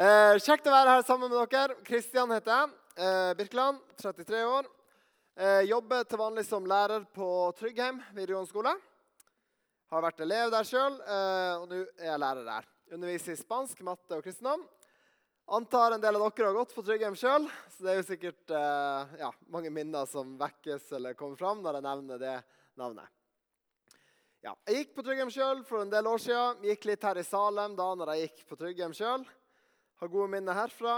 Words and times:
Eh, 0.00 0.38
kjekt 0.40 0.64
å 0.64 0.72
være 0.72 0.94
her 0.94 1.02
sammen 1.04 1.28
med 1.28 1.50
dere. 1.52 1.74
Kristian 1.84 2.30
heter 2.32 2.54
jeg. 2.54 2.68
Eh, 3.04 3.32
Birkeland, 3.36 3.82
33 4.00 4.38
år. 4.48 4.68
Eh, 5.36 5.66
jobber 5.68 6.06
til 6.08 6.20
vanlig 6.22 6.44
som 6.48 6.64
lærer 6.64 7.02
på 7.12 7.26
Tryggheim 7.58 7.98
videregående 8.16 8.48
skole. 8.48 8.72
Har 9.92 10.04
vært 10.06 10.22
elev 10.24 10.54
der 10.54 10.64
sjøl, 10.64 10.96
eh, 11.04 11.52
og 11.60 11.66
nå 11.68 11.82
er 11.98 12.06
jeg 12.06 12.22
lærer 12.22 12.46
der. 12.46 12.68
Underviser 12.96 13.36
i 13.36 13.40
spansk, 13.42 13.82
matte 13.84 14.16
og 14.16 14.24
kristendom. 14.24 14.62
Antar 15.52 15.92
en 15.92 16.00
del 16.00 16.16
av 16.16 16.24
dere 16.30 16.48
har 16.48 16.56
gått 16.56 16.72
på 16.72 16.84
Tryggheim 16.86 17.18
sjøl, 17.20 17.50
så 17.68 17.84
det 17.84 17.92
er 17.92 18.00
jo 18.00 18.06
sikkert 18.08 18.54
eh, 18.56 19.12
ja, 19.20 19.30
mange 19.52 19.68
minner 19.68 20.08
som 20.08 20.32
vekkes 20.40 20.94
eller 20.96 21.12
kommer 21.18 21.36
fram 21.36 21.60
når 21.60 21.76
jeg 21.76 21.86
nevner 21.90 22.22
det 22.22 22.38
navnet. 22.80 23.12
Ja, 24.40 24.56
jeg 24.64 24.78
gikk 24.78 24.96
på 24.96 25.04
Tryggheim 25.04 25.28
sjøl 25.28 25.60
for 25.68 25.84
en 25.84 25.92
del 25.92 26.08
år 26.08 26.24
siden. 26.24 26.64
Gikk 26.70 26.88
litt 26.88 27.04
her 27.04 27.20
i 27.20 27.26
Salem 27.28 27.76
da 27.76 27.90
når 27.92 28.14
jeg 28.14 28.30
gikk 28.30 28.46
på 28.48 28.56
Tryggheim 28.56 28.96
sjøl. 28.96 29.28
Har 30.00 30.08
gode 30.08 30.30
minner 30.32 30.56
herfra, 30.56 30.94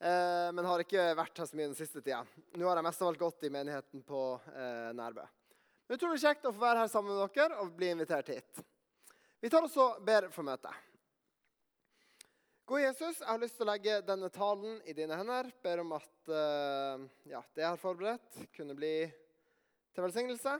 eh, 0.00 0.48
men 0.52 0.66
har 0.66 0.82
ikke 0.82 1.02
vært 1.14 1.36
her 1.38 1.46
så 1.46 1.54
mye 1.54 1.68
den 1.68 1.76
siste 1.78 2.00
tida. 2.00 2.24
Nå 2.58 2.66
har 2.66 2.80
jeg 2.80 2.86
mest 2.88 3.04
av 3.04 3.12
alt 3.12 3.20
gått 3.20 3.46
i 3.46 3.50
menigheten 3.54 4.02
på 4.02 4.22
eh, 4.50 4.88
Nærbø. 4.98 5.22
Men 5.86 6.00
Utrolig 6.00 6.18
kjekt 6.24 6.48
å 6.50 6.52
få 6.56 6.64
være 6.64 6.80
her 6.80 6.90
sammen 6.90 7.14
med 7.14 7.38
dere 7.38 7.60
og 7.62 7.70
bli 7.78 7.92
invitert 7.94 8.32
hit. 8.34 8.64
Vi 9.38 9.52
tar 9.52 9.62
også 9.62 9.86
og 9.92 10.02
ber 10.02 10.26
for 10.34 10.42
møtet. 10.42 10.74
Gode 12.66 12.82
Jesus, 12.82 13.22
jeg 13.22 13.30
har 13.30 13.42
lyst 13.44 13.60
til 13.60 13.68
å 13.68 13.70
legge 13.70 14.02
denne 14.10 14.34
talen 14.40 14.82
i 14.90 14.98
dine 14.98 15.22
hender. 15.22 15.54
Ber 15.62 15.86
om 15.86 15.94
at 15.94 16.34
eh, 16.42 17.08
ja, 17.30 17.46
det 17.54 17.62
jeg 17.62 17.70
har 17.76 17.82
forberedt, 17.86 18.44
kunne 18.58 18.74
bli 18.74 18.94
til 19.94 20.08
velsignelse. 20.08 20.58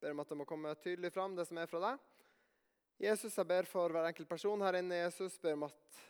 Ber 0.00 0.16
om 0.16 0.24
at 0.24 0.32
det 0.32 0.40
må 0.40 0.48
komme 0.48 0.78
tydelig 0.80 1.12
fram, 1.12 1.36
det 1.36 1.44
som 1.52 1.60
er 1.60 1.68
fra 1.68 1.84
deg. 1.90 2.04
Jesus, 3.04 3.36
jeg 3.36 3.52
ber 3.52 3.68
for 3.68 3.92
hver 3.92 4.08
enkelt 4.08 4.32
person 4.32 4.64
her 4.64 4.80
inne. 4.80 5.04
Jesus, 5.04 5.36
ber 5.44 5.60
om 5.60 5.68
at 5.68 6.06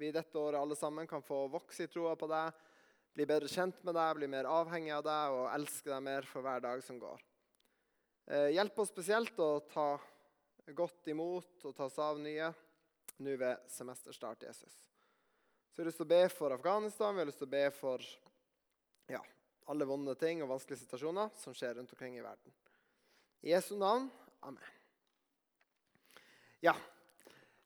vi 0.00 0.12
dette 0.12 0.38
året 0.38 0.60
alle 0.60 0.76
sammen 0.76 1.06
kan 1.06 1.22
få 1.22 1.42
vokse 1.52 1.84
i 1.84 1.90
troa 1.92 2.14
på 2.16 2.28
deg, 2.30 2.54
bli 3.12 3.26
bedre 3.28 3.50
kjent 3.52 3.82
med 3.84 3.96
deg, 3.98 4.14
bli 4.16 4.28
mer 4.32 4.48
avhengig 4.48 4.94
av 4.96 5.04
deg 5.04 5.34
og 5.36 5.50
elske 5.52 5.90
deg 5.92 6.04
mer 6.06 6.28
for 6.28 6.46
hver 6.46 6.62
dag 6.64 6.80
som 6.84 6.96
går. 7.00 7.20
Eh, 8.30 8.48
hjelp 8.54 8.78
oss 8.80 8.92
spesielt 8.94 9.38
å 9.42 9.50
ta 9.68 9.90
godt 10.76 11.10
imot 11.10 11.66
og 11.66 11.74
ta 11.76 11.88
oss 11.90 11.98
av 12.00 12.20
nye 12.22 12.48
nå 13.20 13.34
ved 13.36 13.66
semesterstart, 13.68 14.46
Jesus. 14.48 14.76
Så 15.70 15.80
vi 15.80 15.82
har 15.82 15.90
lyst 15.90 16.00
til 16.00 16.08
å 16.08 16.12
be 16.14 16.22
for 16.32 16.54
Afghanistan, 16.54 17.14
vi 17.14 17.20
har 17.20 17.28
lyst 17.28 17.42
til 17.42 17.50
å 17.50 17.52
be 17.52 17.64
for 17.74 18.06
ja, 19.10 19.20
alle 19.68 19.88
vonde 19.90 20.14
ting 20.18 20.40
og 20.40 20.54
vanskelige 20.54 20.84
situasjoner 20.86 21.34
som 21.42 21.56
skjer 21.56 21.76
rundt 21.76 21.92
omkring 21.92 22.16
i 22.16 22.24
verden. 22.24 22.54
I 23.44 23.52
Jesu 23.52 23.74
navn. 23.76 24.08
Amen. 24.48 24.64
Ja, 26.64 26.74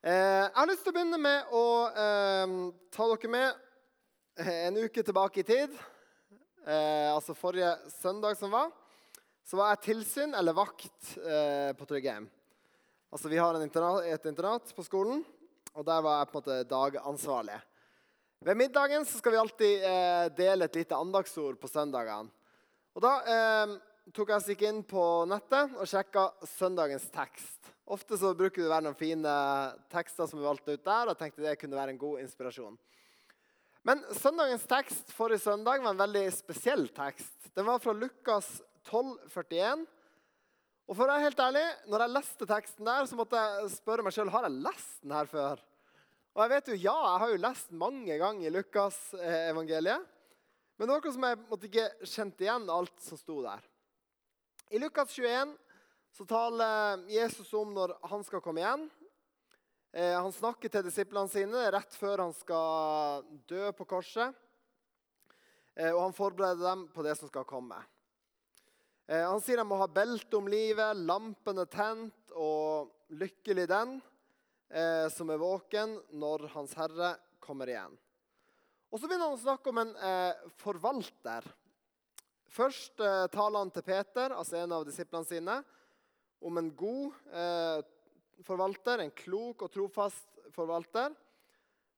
Eh, 0.04 0.12
jeg 0.12 0.52
har 0.52 0.68
lyst 0.68 0.82
til 0.84 0.92
å 0.92 0.94
begynne 0.98 1.16
med 1.16 1.52
å 1.56 1.66
eh, 1.88 2.50
ta 2.92 3.04
dere 3.08 3.28
med 3.32 4.42
en 4.52 4.76
uke 4.84 5.00
tilbake 5.00 5.40
i 5.40 5.46
tid. 5.48 5.78
Eh, 6.60 7.08
altså 7.08 7.32
forrige 7.32 7.70
søndag 7.88 8.36
som 8.36 8.52
var. 8.52 8.68
Så 9.48 9.56
var 9.56 9.72
jeg 9.72 9.86
tilsyn 9.86 10.36
eller 10.36 10.58
vakt 10.58 11.14
eh, 11.16 11.72
på 11.72 11.88
Tryggheim. 11.88 12.28
Altså 13.16 13.32
Vi 13.32 13.40
har 13.40 13.56
internat, 13.56 14.04
et 14.04 14.28
internat 14.28 14.76
på 14.76 14.84
skolen, 14.84 15.24
og 15.72 15.88
der 15.88 16.04
var 16.04 16.20
jeg 16.20 16.28
på 16.28 16.36
en 16.36 16.42
måte 16.42 16.60
dagansvarlig. 16.68 17.56
Ved 18.44 18.60
middagen 18.60 19.08
så 19.08 19.22
skal 19.22 19.32
vi 19.32 19.40
alltid 19.40 19.88
eh, 19.88 20.28
dele 20.36 20.68
et 20.68 20.80
lite 20.82 21.00
andagsord 21.00 21.56
på 21.56 21.70
søndagene. 21.72 22.28
Og 22.92 23.08
Da 23.08 23.14
eh, 23.24 23.78
tok 24.12 24.36
jeg 24.36 24.50
stikk 24.50 24.68
inn 24.68 24.84
på 24.84 25.06
nettet 25.32 25.80
og 25.80 25.88
sjekka 25.88 26.28
søndagens 26.58 27.08
tekst. 27.08 27.73
Ofte 27.84 28.16
så 28.16 28.30
bruker 28.32 28.62
det 28.62 28.68
å 28.68 28.72
være 28.72 28.86
noen 28.86 28.96
fine 28.96 29.32
tekster 29.92 30.28
som 30.28 30.40
er 30.40 30.46
valgt 30.48 30.68
ut 30.70 30.84
der. 30.84 31.10
og 31.10 31.18
tenkte 31.18 31.44
det 31.44 31.58
kunne 31.60 31.76
være 31.76 31.92
en 31.92 32.00
god 32.00 32.22
inspirasjon. 32.22 32.78
Men 33.84 34.00
søndagens 34.16 34.64
tekst 34.64 35.12
forrige 35.12 35.44
søndag 35.44 35.82
var 35.84 35.92
en 35.92 36.00
veldig 36.00 36.24
spesiell 36.32 36.86
tekst. 36.96 37.50
Den 37.52 37.66
var 37.68 37.82
fra 37.84 37.92
Lukas 37.92 38.48
12, 38.88 39.18
41. 39.28 39.84
Og 40.88 40.96
for 40.96 41.04
å 41.04 41.10
være 41.12 41.26
helt 41.26 41.42
ærlig, 41.44 41.64
når 41.92 42.04
jeg 42.04 42.14
leste 42.14 42.48
teksten 42.48 42.88
der, 42.88 43.04
så 43.08 43.18
måtte 43.18 43.40
jeg 43.40 43.68
spørre 43.76 44.04
meg 44.04 44.16
sjøl 44.16 44.32
har 44.32 44.48
jeg 44.48 44.64
lest 44.64 45.04
den 45.04 45.14
her 45.16 45.28
før. 45.28 45.60
Og 46.34 46.42
jeg 46.42 46.52
vet 46.54 46.70
jo, 46.72 46.78
ja, 46.88 46.96
jeg 47.04 47.20
har 47.22 47.34
jo 47.34 47.42
lest 47.44 47.76
mange 47.84 48.16
ganger 48.20 48.56
Lukas-evangeliet. 48.56 50.08
Men 50.74 50.88
det 50.88 50.96
var 50.96 51.04
noe 51.04 51.14
som 51.14 51.28
jeg 51.28 51.40
måtte 51.52 51.68
ikke 51.68 52.08
kjente 52.10 52.46
igjen 52.46 52.72
alt 52.72 52.96
som 53.04 53.20
sto 53.20 53.36
der. 53.44 53.62
I 54.74 54.80
Lukas 54.80 55.12
21 55.14 55.52
så 56.14 56.22
taler 56.30 57.00
Jesus 57.10 57.48
om 57.58 57.72
når 57.74 57.96
han 58.06 58.22
skal 58.22 58.42
komme 58.42 58.62
igjen. 58.62 58.84
Eh, 59.90 60.14
han 60.14 60.30
snakker 60.30 60.70
til 60.70 60.84
disiplene 60.86 61.30
sine 61.30 61.64
rett 61.74 61.96
før 61.98 62.22
han 62.22 62.34
skal 62.38 63.24
dø 63.50 63.72
på 63.74 63.86
korset. 63.96 64.30
Eh, 65.74 65.90
og 65.90 66.04
han 66.04 66.14
forbereder 66.14 66.62
dem 66.62 66.86
på 66.94 67.02
det 67.02 67.16
som 67.18 67.30
skal 67.30 67.46
komme. 67.50 67.80
Eh, 69.10 69.26
han 69.26 69.42
sier 69.42 69.58
de 69.58 69.66
må 69.66 69.80
ha 69.82 69.90
belte 69.90 70.38
om 70.38 70.46
livet, 70.50 71.02
lampen 71.02 71.58
er 71.64 71.70
tent, 71.74 72.34
og 72.34 72.94
lykkelig 73.14 73.68
den 73.70 74.00
som 75.14 75.28
er 75.30 75.38
våken 75.38 75.92
når 76.18 76.48
Hans 76.50 76.72
Herre 76.74 77.12
kommer 77.38 77.68
igjen. 77.70 77.92
Og 78.90 78.98
Så 78.98 79.06
begynner 79.06 79.28
han 79.28 79.36
å 79.36 79.42
snakke 79.44 79.70
om 79.70 79.78
en 79.78 79.92
forvalter. 80.58 81.46
Først 82.50 82.96
taler 82.96 83.60
han 83.60 83.70
til 83.70 83.84
Peter, 83.86 84.34
altså 84.34 84.56
en 84.58 84.74
av 84.74 84.88
disiplene 84.88 85.28
sine 85.28 85.60
om 86.40 86.58
en 86.58 86.70
god 86.76 87.12
eh, 87.32 87.82
forvalter, 88.44 88.98
en 88.98 89.12
klok 89.14 89.66
og 89.66 89.72
trofast 89.72 90.40
forvalter, 90.54 91.14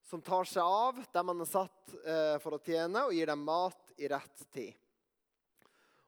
som 0.07 0.23
tar 0.23 0.47
seg 0.47 0.63
av 0.63 1.01
dem 1.13 1.27
man 1.27 1.43
er 1.43 1.51
satt 1.51 1.95
eh, 2.05 2.37
for 2.43 2.57
å 2.57 2.63
tjene, 2.63 3.07
og 3.07 3.15
gir 3.17 3.31
dem 3.31 3.43
mat 3.47 3.97
i 3.99 4.11
rett 4.11 4.45
tid. 4.55 4.75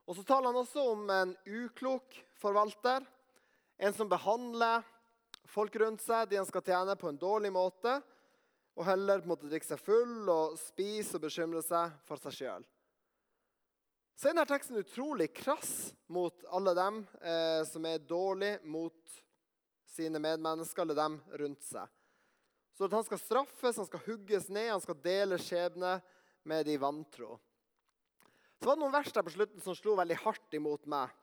Og 0.09 0.15
Så 0.17 0.23
taler 0.25 0.49
han 0.49 0.61
også 0.61 0.85
om 0.93 1.09
en 1.13 1.35
uklok 1.45 2.15
forvalter, 2.39 3.03
en 3.79 3.93
som 3.95 4.09
behandler 4.09 4.87
folk 5.49 5.75
rundt 5.81 6.01
seg, 6.03 6.29
de 6.29 6.39
han 6.39 6.47
skal 6.47 6.65
tjene, 6.65 6.95
på 6.97 7.11
en 7.11 7.19
dårlig 7.19 7.51
måte, 7.53 7.99
og 8.79 8.87
heller 8.87 9.19
på 9.19 9.27
en 9.27 9.33
måte 9.33 9.51
drikke 9.51 9.67
seg 9.67 9.81
full 9.83 10.29
og 10.31 10.57
spise 10.59 11.17
og 11.17 11.25
bekymre 11.25 11.61
seg 11.65 11.95
for 12.07 12.21
seg 12.23 12.37
sjøl 12.37 12.67
så 14.19 14.27
er 14.27 14.33
denne 14.33 14.49
teksten 14.49 14.75
utrolig 14.81 15.29
krass 15.31 15.93
mot 16.11 16.41
alle 16.51 16.73
dem 16.75 16.97
eh, 17.23 17.61
som 17.63 17.85
er 17.87 18.01
dårlige 18.03 18.57
mot 18.67 19.13
sine 19.87 20.19
medmennesker 20.19 20.83
eller 20.83 20.97
dem 20.97 21.15
rundt 21.39 21.63
seg. 21.63 21.87
Så 22.75 22.89
at 22.89 22.97
han 22.97 23.05
skal 23.07 23.21
straffes, 23.21 23.79
han 23.79 23.87
skal 23.87 24.03
hugges 24.03 24.49
ned, 24.51 24.73
han 24.73 24.83
skal 24.83 24.99
dele 25.05 25.39
skjebne 25.39 25.93
med 26.51 26.67
de 26.67 26.75
vantro. 26.83 27.37
Så 28.59 28.67
var 28.67 28.75
det 28.75 28.83
noen 28.83 28.97
vers 28.97 29.15
der 29.15 29.23
på 29.23 29.33
slutten 29.37 29.63
som 29.63 29.77
slo 29.79 29.95
veldig 29.95 30.19
hardt 30.25 30.59
imot 30.59 30.91
meg. 30.91 31.15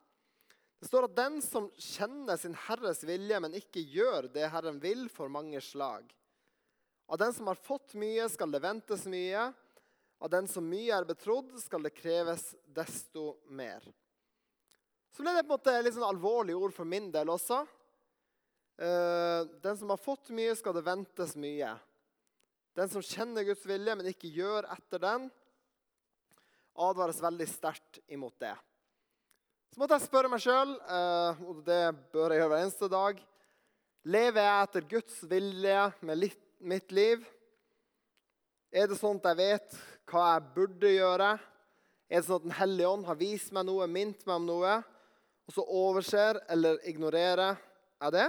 Det 0.80 0.88
står 0.88 1.10
at 1.10 1.20
den 1.20 1.38
som 1.44 1.68
kjenner 1.76 2.40
sin 2.40 2.56
Herres 2.64 3.04
vilje, 3.04 3.42
men 3.44 3.60
ikke 3.60 3.84
gjør 3.92 4.30
det 4.32 4.48
Herren 4.52 4.80
vil, 4.80 5.04
får 5.12 5.32
mange 5.36 5.60
slag. 5.64 6.08
Av 7.12 7.20
den 7.20 7.36
som 7.36 7.52
har 7.52 7.60
fått 7.60 7.92
mye, 8.00 8.24
skal 8.32 8.56
det 8.56 8.64
ventes 8.64 9.04
mye. 9.04 9.50
Av 10.18 10.30
den 10.32 10.48
som 10.48 10.64
mye 10.64 10.94
er 10.96 11.06
betrodd, 11.08 11.52
skal 11.60 11.84
det 11.84 11.94
kreves 11.96 12.54
desto 12.64 13.34
mer. 13.52 13.84
Så 15.12 15.24
ble 15.24 15.32
det 15.36 15.44
på 15.44 15.52
en 15.52 15.56
måte 15.56 15.74
litt 15.80 15.96
sånn 15.96 16.08
alvorlige 16.08 16.60
ord 16.60 16.74
for 16.76 16.88
min 16.88 17.10
del 17.12 17.30
også. 17.32 17.62
Eh, 18.76 19.48
den 19.64 19.76
som 19.80 19.92
har 19.92 20.00
fått 20.00 20.32
mye, 20.36 20.56
skal 20.56 20.76
det 20.76 20.84
ventes 20.84 21.36
mye. 21.40 21.74
Den 22.76 22.90
som 22.92 23.04
kjenner 23.04 23.46
Guds 23.48 23.64
vilje, 23.68 23.94
men 23.96 24.10
ikke 24.10 24.32
gjør 24.32 24.68
etter 24.74 25.00
den, 25.00 25.30
advares 26.76 27.22
veldig 27.24 27.46
sterkt 27.48 28.02
imot 28.12 28.36
det. 28.40 28.52
Så 29.72 29.80
måtte 29.80 29.96
jeg 29.96 30.08
spørre 30.08 30.32
meg 30.32 30.44
sjøl, 30.44 30.76
eh, 30.76 31.40
og 31.48 31.64
det 31.64 31.82
bør 32.12 32.32
jeg 32.32 32.42
gjøre 32.42 32.52
hver 32.52 32.66
eneste 32.66 32.92
dag 32.92 33.24
Lever 34.06 34.44
jeg 34.44 34.66
etter 34.68 34.84
Guds 34.86 35.14
vilje 35.26 35.78
med 36.06 36.26
mitt 36.62 36.92
liv? 36.94 37.24
Er 38.70 38.86
det 38.86 38.98
sånn 39.00 39.18
at 39.18 39.32
jeg 39.32 39.38
vet 39.40 39.78
hva 40.10 40.26
jeg 40.34 40.48
burde 40.54 40.90
gjøre? 40.92 41.36
Er 42.06 42.20
det 42.20 42.26
sånn 42.28 42.38
at 42.38 42.46
Den 42.46 42.58
hellige 42.60 42.90
ånd 42.94 43.06
har 43.08 43.18
vist 43.18 43.52
meg 43.54 43.66
noe, 43.66 43.88
minnet 43.90 44.22
meg 44.28 44.38
om 44.38 44.46
noe, 44.46 44.74
og 45.46 45.54
så 45.54 45.64
overser 45.66 46.38
eller 46.50 46.78
ignorerer 46.86 47.58
jeg 47.58 48.14
det? 48.14 48.26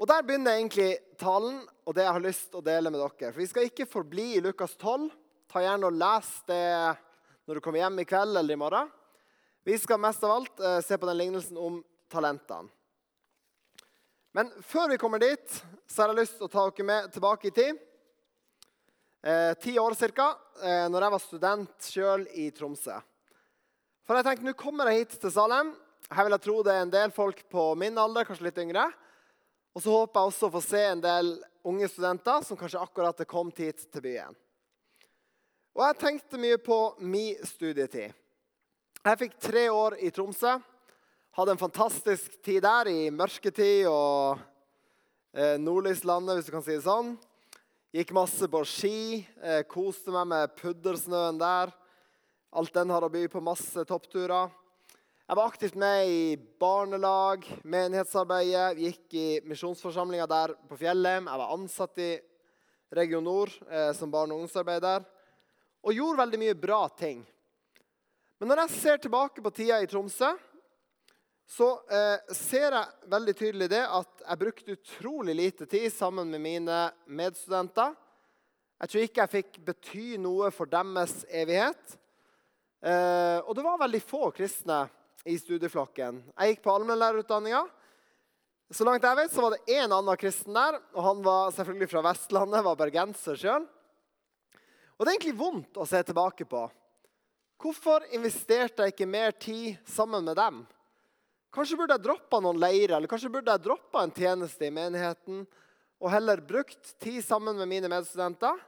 Og 0.00 0.08
Der 0.10 0.24
begynner 0.26 0.56
egentlig 0.56 0.98
talen 1.20 1.62
og 1.84 1.94
det 1.94 2.06
jeg 2.06 2.16
har 2.16 2.24
lyst 2.24 2.48
til 2.50 2.60
å 2.60 2.66
dele 2.66 2.90
med 2.90 3.00
dere. 3.00 3.30
For 3.30 3.40
Vi 3.40 3.50
skal 3.50 3.68
ikke 3.68 3.88
forbli 3.88 4.34
i 4.38 4.42
Lukas 4.42 4.74
12. 4.80 5.10
Ta 5.52 5.62
gjerne 5.62 5.86
og 5.86 5.96
Les 6.00 6.30
det 6.48 6.64
når 7.44 7.54
du 7.54 7.60
kommer 7.60 7.84
hjem 7.84 8.00
i 8.00 8.08
kveld 8.08 8.36
eller 8.40 8.56
i 8.56 8.58
morgen. 8.58 8.88
Vi 9.64 9.76
skal 9.80 10.00
mest 10.00 10.24
av 10.24 10.32
alt 10.32 10.60
eh, 10.60 10.80
se 10.84 10.96
på 10.98 11.08
den 11.08 11.20
lignelsen 11.20 11.60
om 11.60 11.78
talentene. 12.12 12.72
Men 14.34 14.50
før 14.66 14.90
vi 14.90 14.98
kommer 14.98 15.20
dit, 15.22 15.44
så 15.86 16.02
har 16.02 16.10
jeg 16.10 16.24
lyst 16.24 16.40
til 16.40 16.48
å 16.48 16.50
ta 16.50 16.64
dere 16.66 16.86
med 16.88 17.12
tilbake 17.14 17.52
i 17.52 17.54
tid 17.54 17.78
eh, 19.24 19.54
ti 19.60 19.78
år 19.78 19.94
ca., 19.94 20.28
eh, 20.62 20.86
når 20.92 21.06
jeg 21.06 21.14
var 21.14 21.22
student 21.22 21.88
sjøl 21.88 22.26
i 22.36 22.50
Tromsø. 22.50 22.98
For 24.04 24.18
jeg 24.18 24.26
tenkte, 24.26 24.46
Nå 24.46 24.52
kommer 24.58 24.90
jeg 24.90 25.04
hit 25.04 25.16
til 25.20 25.32
Salem. 25.32 25.72
Her 26.12 26.26
vil 26.26 26.36
jeg 26.36 26.44
tro 26.44 26.60
det 26.62 26.74
er 26.74 26.84
en 26.84 26.92
del 26.92 27.12
folk 27.16 27.40
på 27.48 27.70
min 27.80 27.96
alder, 27.98 28.26
kanskje 28.28 28.50
litt 28.50 28.60
yngre. 28.60 28.84
Og 29.74 29.82
så 29.82 29.90
håper 29.90 30.20
jeg 30.20 30.30
også 30.30 30.48
å 30.48 30.54
få 30.54 30.62
se 30.62 30.82
en 30.86 31.02
del 31.02 31.32
unge 31.64 31.88
studenter 31.88 32.44
som 32.44 32.58
kanskje 32.60 32.82
akkurat 32.82 33.22
er 33.24 33.30
kommet 33.30 33.62
hit 33.64 33.86
til 33.88 34.04
byen. 34.04 34.36
Og 35.74 35.82
jeg 35.88 35.98
tenkte 35.98 36.38
mye 36.38 36.60
på 36.62 36.78
min 37.02 37.40
studietid. 37.48 38.12
Jeg 39.04 39.20
fikk 39.20 39.40
tre 39.42 39.64
år 39.72 39.96
i 40.04 40.12
Tromsø. 40.14 40.52
Hadde 41.34 41.56
en 41.56 41.58
fantastisk 41.58 42.36
tid 42.46 42.62
der, 42.62 42.88
i 42.92 43.10
mørketid 43.10 43.88
og 43.90 44.38
eh, 45.34 45.56
nordlyslandet, 45.58 46.38
hvis 46.38 46.46
du 46.46 46.52
kan 46.54 46.62
si 46.62 46.76
det 46.76 46.84
sånn. 46.84 47.16
Gikk 47.94 48.10
masse 48.10 48.48
på 48.50 48.58
ski, 48.66 49.24
eh, 49.38 49.60
koste 49.70 50.10
meg 50.10 50.24
med 50.26 50.54
puddersnøen 50.58 51.36
der. 51.38 51.70
Alt 52.50 52.72
den 52.74 52.90
har 52.90 53.04
å 53.06 53.08
by 53.08 53.28
på. 53.30 53.38
Masse 53.38 53.84
toppturer. 53.86 54.50
Jeg 55.28 55.36
var 55.38 55.46
aktivt 55.46 55.76
med 55.78 56.08
i 56.10 56.34
barnelag, 56.58 57.46
menighetsarbeidet, 57.62 58.80
gikk 58.82 59.14
i 59.14 59.40
misjonsforsamlinga 59.46 60.26
der 60.26 60.56
på 60.66 60.74
Fjellheim. 60.80 61.30
Jeg 61.30 61.38
var 61.38 61.54
ansatt 61.54 62.02
i 62.02 62.18
Region 62.90 63.22
Nord 63.22 63.54
eh, 63.70 63.92
som 63.92 64.10
barne- 64.10 64.34
og 64.34 64.42
ungdomsarbeider 64.42 65.06
og 65.84 65.94
gjorde 65.94 66.18
veldig 66.18 66.42
mye 66.42 66.58
bra 66.58 66.88
ting. 66.98 67.22
Men 68.40 68.48
når 68.48 68.64
jeg 68.64 68.80
ser 68.80 68.98
tilbake 68.98 69.38
på 69.38 69.54
tida 69.54 69.78
i 69.78 69.86
Tromsø, 69.86 70.34
så 71.46 71.68
eh, 71.92 72.34
ser 72.34 72.72
jeg 72.72 73.10
veldig 73.12 73.34
tydelig 73.36 73.68
det 73.72 73.82
at 73.84 74.24
jeg 74.24 74.40
brukte 74.40 74.76
utrolig 74.78 75.34
lite 75.36 75.66
tid 75.68 75.92
sammen 75.92 76.30
med 76.32 76.40
mine 76.40 76.78
medstudenter. 77.06 77.92
Jeg 78.80 78.90
tror 78.90 79.04
ikke 79.04 79.22
jeg 79.22 79.32
fikk 79.34 79.60
bety 79.66 80.06
noe 80.20 80.50
for 80.54 80.70
deres 80.70 81.22
evighet. 81.28 81.96
Eh, 82.84 83.38
og 83.44 83.54
det 83.56 83.64
var 83.64 83.80
veldig 83.80 84.02
få 84.02 84.28
kristne 84.36 84.82
i 85.24 85.36
studieflokken. 85.40 86.20
Jeg 86.32 86.52
gikk 86.52 86.64
på 86.64 86.74
allmennlærerutdanninga. 86.74 87.62
Så 88.74 88.84
langt 88.84 89.04
jeg 89.04 89.16
vet, 89.16 89.32
så 89.32 89.44
var 89.44 89.54
det 89.54 89.76
én 89.76 89.92
annen 89.92 90.18
kristen 90.20 90.56
der, 90.56 90.80
og 90.96 91.04
han 91.04 91.20
var 91.24 91.52
selvfølgelig 91.54 91.88
fra 91.92 92.02
Vestlandet, 92.08 92.64
var 92.64 92.80
bergenser 92.80 93.38
sjøl. 93.38 93.66
Og 94.96 95.04
det 95.04 95.10
er 95.10 95.16
egentlig 95.18 95.38
vondt 95.38 95.78
å 95.80 95.86
se 95.88 96.00
tilbake 96.06 96.46
på. 96.48 96.64
Hvorfor 97.60 98.04
investerte 98.16 98.84
jeg 98.84 98.94
ikke 98.94 99.08
mer 99.08 99.36
tid 99.36 99.76
sammen 99.88 100.26
med 100.26 100.36
dem? 100.40 100.64
Kanskje 101.54 101.76
burde 101.78 101.94
jeg 101.94 102.02
droppa 102.02 102.40
noen 102.42 102.58
leirer 102.58 102.96
eller 102.96 103.10
kanskje 103.10 103.30
burde 103.30 103.52
jeg 103.54 103.62
droppa 103.62 104.02
en 104.02 104.14
tjeneste 104.14 104.66
i 104.66 104.74
menigheten 104.74 105.44
og 106.02 106.10
heller 106.10 106.42
brukt 106.42 106.94
tid 106.98 107.20
sammen 107.22 107.54
med 107.60 107.70
mine 107.70 107.90
medstudenter 107.92 108.58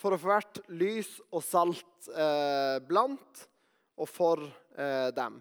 for 0.00 0.16
å 0.16 0.18
få 0.18 0.32
vært 0.32 0.58
lys 0.74 1.10
og 1.30 1.44
salt 1.44 2.08
eh, 2.10 2.80
blant 2.82 3.44
og 4.00 4.08
for 4.10 4.42
eh, 4.42 5.10
dem. 5.14 5.38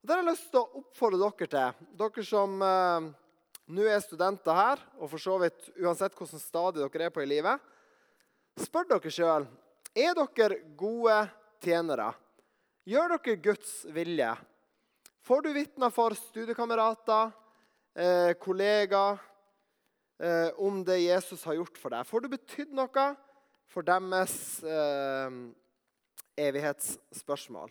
Og 0.00 0.06
Det 0.06 0.14
har 0.14 0.22
jeg 0.22 0.28
lyst 0.30 0.50
til 0.52 0.60
å 0.60 0.82
oppfordre 0.82 1.18
dere 1.20 1.50
til, 1.54 1.88
dere 1.98 2.24
som 2.28 2.62
eh, 2.64 3.08
nå 3.74 3.88
er 3.88 4.04
studenter 4.04 4.56
her, 4.56 4.84
og 5.00 5.10
for 5.12 5.22
så 5.22 5.36
vidt 5.42 5.70
uansett 5.80 6.14
hvordan 6.16 6.42
stadie 6.42 6.86
dere 6.86 7.08
er 7.08 7.14
på 7.14 7.24
i 7.24 7.28
livet. 7.28 7.66
Spør 8.60 8.86
dere 8.94 9.12
sjøl 9.14 9.48
er 9.98 10.14
dere 10.14 10.62
gode 10.78 11.18
tjenere. 11.64 12.12
Gjør 12.86 13.16
dere 13.16 13.36
Guds 13.50 13.74
vilje? 13.90 14.30
Får 15.22 15.42
du 15.42 15.52
vitner 15.52 15.90
for 15.92 16.14
studiekamerater, 16.16 17.32
eh, 17.94 18.32
kollegaer, 18.40 19.18
eh, 20.18 20.48
om 20.56 20.84
det 20.84 20.98
Jesus 20.98 21.44
har 21.44 21.54
gjort 21.54 21.78
for 21.78 21.90
deg? 21.90 22.06
Får 22.06 22.20
du 22.20 22.28
betydd 22.28 22.72
noe 22.72 23.04
for 23.68 23.82
deres 23.82 24.62
eh, 24.64 25.30
evighetsspørsmål? 26.40 27.70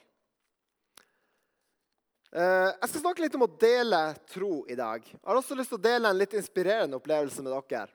Eh, 2.29 2.69
jeg 2.69 2.89
skal 2.91 3.01
snakke 3.01 3.25
litt 3.25 3.35
om 3.39 3.47
å 3.47 3.57
dele 3.57 4.03
tro 4.29 4.63
i 4.69 4.77
dag. 4.77 5.01
Jeg 5.01 5.25
har 5.25 5.39
også 5.39 5.57
lyst 5.57 5.73
til 5.73 5.79
å 5.79 5.87
dele 5.89 6.11
en 6.11 6.19
litt 6.19 6.35
inspirerende 6.37 6.99
opplevelse 7.01 7.41
med 7.41 7.55
dere. 7.71 7.89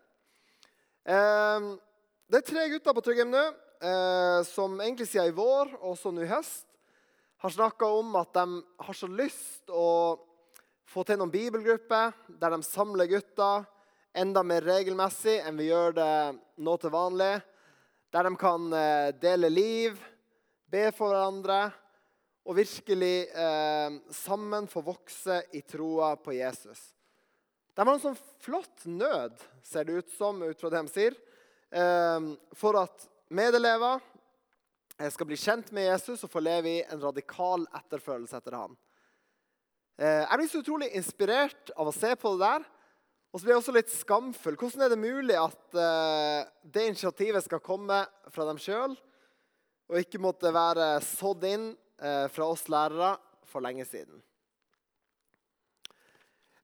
Eh, 1.07 1.75
det 2.27 2.41
er 2.41 2.49
tre 2.51 2.69
gutter 2.73 2.97
på 2.97 3.05
Tryggheim 3.07 3.31
nå 3.31 3.45
eh, 3.47 4.41
som 4.49 4.81
egentlig 4.81 5.07
siden 5.07 5.31
i 5.31 5.37
vår 5.37 5.77
og 5.79 5.95
så 6.01 6.11
nå 6.11 6.25
i 6.25 6.33
høst 6.33 6.67
har 7.45 7.51
snakka 7.51 7.87
om 7.87 8.15
at 8.17 8.33
de 8.33 8.63
har 8.79 8.97
så 8.97 9.07
lyst 9.07 9.69
å 9.69 10.17
få 10.89 11.03
til 11.05 11.19
noen 11.21 11.33
bibelgrupper 11.33 12.15
der 12.41 12.55
de 12.55 12.65
samler 12.65 13.11
gutter 13.11 13.67
enda 14.17 14.41
mer 14.47 14.65
regelmessig 14.65 15.35
enn 15.45 15.59
vi 15.61 15.67
gjør 15.69 15.93
det 15.99 16.15
nå 16.65 16.77
til 16.81 16.95
vanlig. 16.95 17.35
Der 18.17 18.25
de 18.25 18.33
kan 18.41 18.65
eh, 18.73 19.11
dele 19.21 19.51
liv, 19.53 20.01
be 20.73 20.87
for 20.97 21.13
hverandre 21.13 21.59
og 22.49 22.57
virkelig 22.63 23.29
eh, 23.29 24.01
sammen 24.25 24.71
få 24.73 24.81
vokse 24.89 25.43
i 25.53 25.61
troa 25.69 26.15
på 26.17 26.39
Jesus. 26.39 26.81
De 27.77 27.85
har 27.85 27.93
en 27.93 28.05
sånn 28.07 28.21
flott 28.41 28.89
nød, 28.89 29.37
ser 29.69 29.85
det 29.85 30.01
ut 30.01 30.17
som, 30.17 30.41
ut 30.41 30.65
fra 30.65 30.73
det 30.73 30.87
de 30.87 30.97
sier, 30.97 31.21
eh, 31.77 32.33
for 32.57 32.81
at 32.87 33.05
medelever 33.29 34.01
skal 35.15 35.27
bli 35.27 35.39
kjent 35.39 35.73
med 35.75 35.89
Jesus 35.89 36.23
og 36.23 36.31
få 36.31 36.43
leve 36.43 36.71
i 36.71 36.83
en 36.87 37.01
radikal 37.03 37.67
etterfølelse 37.75 38.39
etter 38.39 38.55
ham. 38.55 38.77
Eh, 39.99 40.23
jeg 40.23 40.39
blir 40.39 40.51
så 40.51 40.63
utrolig 40.63 40.91
inspirert 40.95 41.73
av 41.75 41.91
å 41.91 41.95
se 41.95 42.13
på 42.19 42.35
det 42.35 42.45
der. 42.45 42.67
Og 43.35 43.41
så 43.41 43.47
blir 43.47 43.55
jeg 43.57 43.63
også 43.65 43.75
litt 43.75 43.91
skamfull. 43.91 44.59
Hvordan 44.61 44.85
er 44.87 44.93
det 44.93 45.01
mulig 45.03 45.35
at 45.35 45.75
uh, 45.75 46.47
det 46.63 46.85
initiativet 46.87 47.43
skal 47.43 47.59
komme 47.59 48.05
fra 48.31 48.47
dem 48.47 48.61
sjøl, 48.63 48.95
og 49.91 49.99
ikke 49.99 50.21
måtte 50.23 50.53
være 50.55 51.01
sådd 51.03 51.49
inn 51.49 51.65
fra 52.31 52.47
oss 52.47 52.63
lærere 52.71 53.17
for 53.51 53.65
lenge 53.65 53.83
siden? 53.91 54.23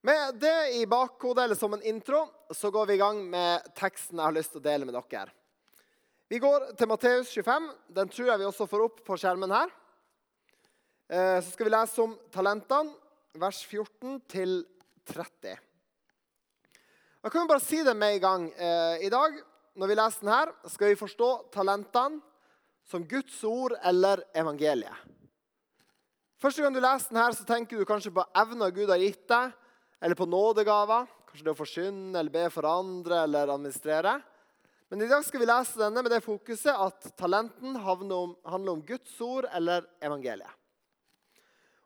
Med 0.01 0.39
det 0.39 0.79
i 0.79 0.85
bakhodet, 0.89 1.43
eller 1.43 1.59
som 1.59 1.75
en 1.75 1.83
intro, 1.83 2.23
så 2.55 2.71
går 2.71 2.85
vi 2.85 2.93
i 2.93 3.01
gang 3.03 3.19
med 3.29 3.67
teksten 3.77 4.17
jeg 4.17 4.25
har 4.25 4.33
lyst 4.33 4.55
til 4.55 4.63
å 4.63 4.65
dele 4.65 4.87
med 4.87 4.95
dere. 4.95 5.35
Vi 6.31 6.37
går 6.39 6.69
til 6.79 6.87
Matteus 6.87 7.33
25. 7.35 7.65
Den 7.91 8.07
tror 8.07 8.29
jeg 8.29 8.39
vi 8.39 8.45
også 8.47 8.63
får 8.71 8.83
opp 8.85 8.99
på 9.03 9.15
skjermen 9.19 9.51
her. 9.51 9.71
Eh, 11.11 11.39
så 11.43 11.51
skal 11.51 11.67
vi 11.67 11.73
lese 11.73 11.99
om 11.99 12.13
talentene, 12.31 12.93
vers 13.35 13.59
14 13.67 14.21
til 14.31 14.53
30. 15.11 15.57
Da 17.19 17.33
kan 17.33 17.43
vi 17.43 17.51
bare 17.51 17.65
si 17.65 17.81
det 17.83 17.97
med 17.99 18.15
en 18.15 18.23
gang. 18.23 18.47
Eh, 18.55 19.03
I 19.09 19.11
dag, 19.11 19.35
når 19.75 19.91
vi 19.91 19.99
leser 19.99 20.23
den 20.23 20.31
her, 20.31 20.55
skal 20.71 20.93
vi 20.93 21.01
forstå 21.03 21.29
talentene 21.51 22.23
som 22.87 23.03
Guds 23.03 23.43
ord 23.43 23.75
eller 23.83 24.23
evangeliet. 24.31 25.03
Første 26.39 26.63
gang 26.63 26.71
du 26.71 26.79
leser 26.79 27.11
den 27.11 27.25
her, 27.25 27.35
så 27.35 27.43
tenker 27.43 27.75
du 27.75 27.83
kanskje 27.83 28.15
på 28.15 28.29
evner 28.39 28.71
Gud 28.71 28.87
har 28.87 29.03
gitt 29.03 29.27
deg, 29.27 29.51
eller 29.99 30.15
på 30.15 30.31
nådegaver. 30.31 31.11
Kanskje 31.27 31.43
det 31.43 31.57
å 31.59 31.59
forsyne 31.59 32.15
eller 32.15 32.31
be 32.31 32.47
for 32.55 32.71
andre 32.71 33.25
eller 33.27 33.51
administrere. 33.51 34.21
Men 34.91 35.01
i 35.01 35.07
dag 35.07 35.23
skal 35.23 35.39
vi 35.39 35.45
lese 35.47 35.79
denne 35.79 36.01
med 36.03 36.11
det 36.11 36.17
fokuset 36.19 36.75
at 36.75 37.05
talenten 37.15 37.77
handler 37.79 38.73
om, 38.73 38.81
Guds 38.83 39.13
ord 39.23 39.45
eller 39.55 39.85
evangeliet. 40.03 40.51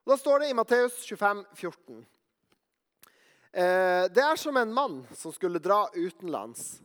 Og 0.01 0.15
da 0.15 0.17
står 0.17 0.41
det 0.41 0.47
i 0.49 0.55
Matteus 0.57 0.95
25, 1.05 1.43
14. 1.53 1.99
Eh, 3.53 4.09
det 4.09 4.25
er 4.25 4.41
som 4.41 4.57
en 4.57 4.73
mann 4.73 4.97
som 5.13 5.29
skulle 5.37 5.61
dra 5.61 5.83
utenlands. 5.93 6.81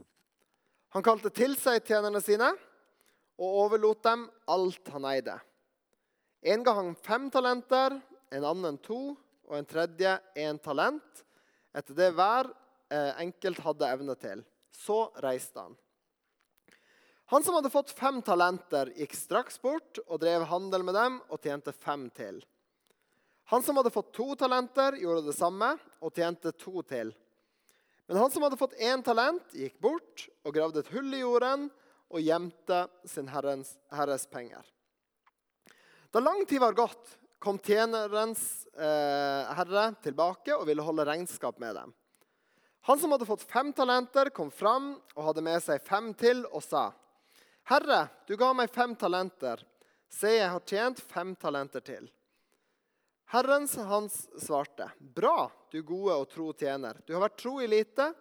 Han 0.93 1.09
kalte 1.09 1.33
til 1.33 1.57
seg 1.57 1.89
tjenerne 1.89 2.21
sine 2.21 2.53
og 3.41 3.59
overlot 3.65 4.05
dem 4.05 4.29
alt 4.45 4.93
han 4.93 5.09
eide. 5.17 5.41
En 6.45 6.69
ga 6.69 6.77
han 6.83 6.97
fem 7.01 7.33
talenter, 7.33 7.97
en 8.29 8.51
annen 8.53 8.77
to 8.85 9.15
og 9.49 9.57
en 9.57 9.73
tredje 9.73 10.19
én 10.37 10.61
talent, 10.61 11.25
etter 11.73 11.97
det 11.97 12.13
hver 12.13 12.53
eh, 12.93 13.15
enkelt 13.25 13.65
hadde 13.65 13.95
evne 13.97 14.21
til. 14.21 14.45
Så 14.69 15.07
reiste 15.25 15.65
han. 15.65 15.81
Han 17.31 17.43
som 17.43 17.55
hadde 17.55 17.71
fått 17.71 17.93
fem 17.95 18.17
talenter, 18.27 18.89
gikk 18.99 19.13
straks 19.15 19.61
bort 19.63 20.01
og 20.09 20.19
drev 20.19 20.43
handel 20.51 20.83
med 20.83 20.97
dem 20.99 21.21
og 21.31 21.39
tjente 21.39 21.71
fem 21.71 22.09
til. 22.11 22.41
Han 23.53 23.63
som 23.63 23.79
hadde 23.79 23.93
fått 23.95 24.09
to 24.17 24.33
talenter, 24.35 24.97
gjorde 24.99 25.29
det 25.29 25.37
samme 25.37 25.69
og 26.03 26.11
tjente 26.11 26.51
to 26.59 26.83
til. 26.91 27.13
Men 28.11 28.19
han 28.19 28.33
som 28.35 28.43
hadde 28.43 28.59
fått 28.59 28.75
én 28.83 29.05
talent, 29.07 29.55
gikk 29.55 29.77
bort 29.79 30.25
og 30.43 30.57
gravde 30.57 30.83
et 30.83 30.91
hull 30.91 31.15
i 31.15 31.21
jorden 31.23 31.69
og 32.11 32.19
gjemte 32.19 32.81
sin 33.07 33.31
herrens, 33.31 33.77
herres 33.95 34.27
penger. 34.27 34.67
Da 36.11 36.19
lang 36.19 36.43
tid 36.51 36.59
var 36.65 36.75
gått, 36.75 37.13
kom 37.39 37.61
tjenerens 37.63 38.67
eh, 38.75 39.53
herre 39.55 39.93
tilbake 40.03 40.57
og 40.57 40.67
ville 40.67 40.83
holde 40.83 41.07
regnskap 41.07 41.63
med 41.63 41.79
dem. 41.79 41.95
Han 42.91 42.99
som 42.99 43.15
hadde 43.15 43.31
fått 43.31 43.47
fem 43.47 43.71
talenter, 43.71 44.33
kom 44.35 44.51
fram 44.51 44.97
og 45.15 45.29
hadde 45.29 45.47
med 45.47 45.63
seg 45.63 45.79
fem 45.87 46.11
til 46.19 46.43
og 46.51 46.67
sa, 46.67 46.89
'Herre, 47.65 48.09
du 48.27 48.37
ga 48.37 48.53
meg 48.53 48.71
fem 48.71 48.95
talenter. 48.97 49.63
Se, 50.11 50.31
jeg 50.35 50.51
har 50.51 50.61
tjent 50.67 51.01
fem 51.01 51.35
talenter 51.37 51.81
til.' 51.81 52.11
Herren 53.31 53.69
hans 53.87 54.29
svarte, 54.43 54.91
'Bra, 54.99 55.51
du 55.71 55.83
gode 55.83 56.15
og 56.15 56.29
tro 56.31 56.53
tjener. 56.53 56.99
Du 57.07 57.15
har 57.15 57.23
vært 57.29 57.39
tro 57.39 57.61
i 57.61 57.69
lite. 57.71 58.13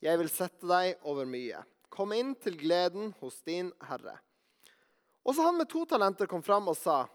Jeg 0.00 0.18
vil 0.18 0.28
sette 0.28 0.66
deg 0.68 1.00
over 1.08 1.24
mye. 1.24 1.62
Kom 1.88 2.12
inn 2.12 2.34
til 2.34 2.58
gleden 2.60 3.14
hos 3.20 3.40
din 3.42 3.72
herre.' 3.88 4.18
Også 5.24 5.44
han 5.44 5.56
med 5.56 5.68
to 5.68 5.84
talenter 5.84 6.26
kom 6.26 6.42
fram 6.42 6.68
og 6.68 6.76
sa, 6.76 7.06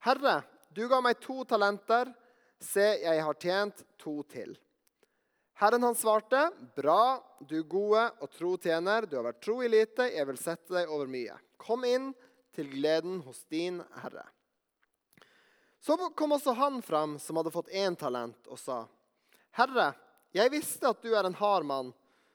'Herre, 0.00 0.42
du 0.72 0.88
ga 0.88 1.00
meg 1.00 1.20
to 1.20 1.44
talenter. 1.44 2.12
Se, 2.60 2.84
jeg 3.02 3.22
har 3.22 3.34
tjent 3.34 3.84
to 3.98 4.22
til. 4.22 4.56
Herren 5.56 5.82
han 5.82 5.94
svarte, 5.94 6.50
'Bra, 6.76 7.24
du 7.40 7.62
gode 7.62 8.10
og 8.20 8.30
tro 8.30 8.56
tjener. 8.60 9.06
Du 9.08 9.16
har 9.16 9.24
vært 9.24 9.40
tro 9.40 9.62
i 9.64 9.70
lite, 9.72 10.10
jeg 10.12 10.28
vil 10.28 10.40
sette 10.40 10.74
deg 10.74 10.90
over 10.92 11.08
mye.' 11.08 11.38
'Kom 11.56 11.86
inn 11.88 12.10
til 12.52 12.68
gleden 12.74 13.22
hos 13.24 13.44
din 13.48 13.80
herre.' 14.02 14.28
Så 15.80 15.96
kom 16.18 16.34
også 16.36 16.52
han 16.52 16.82
fram 16.82 17.16
som 17.18 17.40
hadde 17.40 17.54
fått 17.54 17.72
én 17.72 17.96
talent, 17.96 18.46
og 18.52 18.58
sa, 18.60 18.84
'Herre, 19.56 19.94
jeg 20.36 20.52
visste 20.52 20.90
at 20.92 21.00
du 21.00 21.14
er 21.14 21.24
en 21.24 21.40
hard 21.40 21.64
mann, 21.64 21.94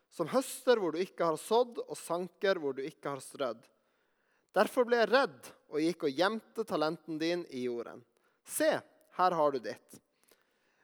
som 0.09 0.27
høster 0.27 0.81
hvor 0.81 0.91
du 0.91 0.97
ikke 0.97 1.25
har 1.29 1.37
sådd, 1.37 1.77
og 1.77 1.97
sanker 1.97 2.57
hvor 2.57 2.73
du 2.73 2.81
ikke 2.81 3.13
har 3.13 3.21
strødd.' 3.21 3.69
Derfor 4.51 4.83
ble 4.83 4.97
jeg 4.97 5.13
redd 5.13 5.51
og 5.69 5.79
gikk 5.79 6.09
og 6.09 6.17
gjemte 6.17 6.65
talenten 6.67 7.21
din 7.21 7.45
i 7.53 7.67
jorden. 7.69 8.01
Se, 8.43 8.81
her 9.15 9.31
har 9.31 9.51
du 9.51 9.59
ditt. 9.59 10.01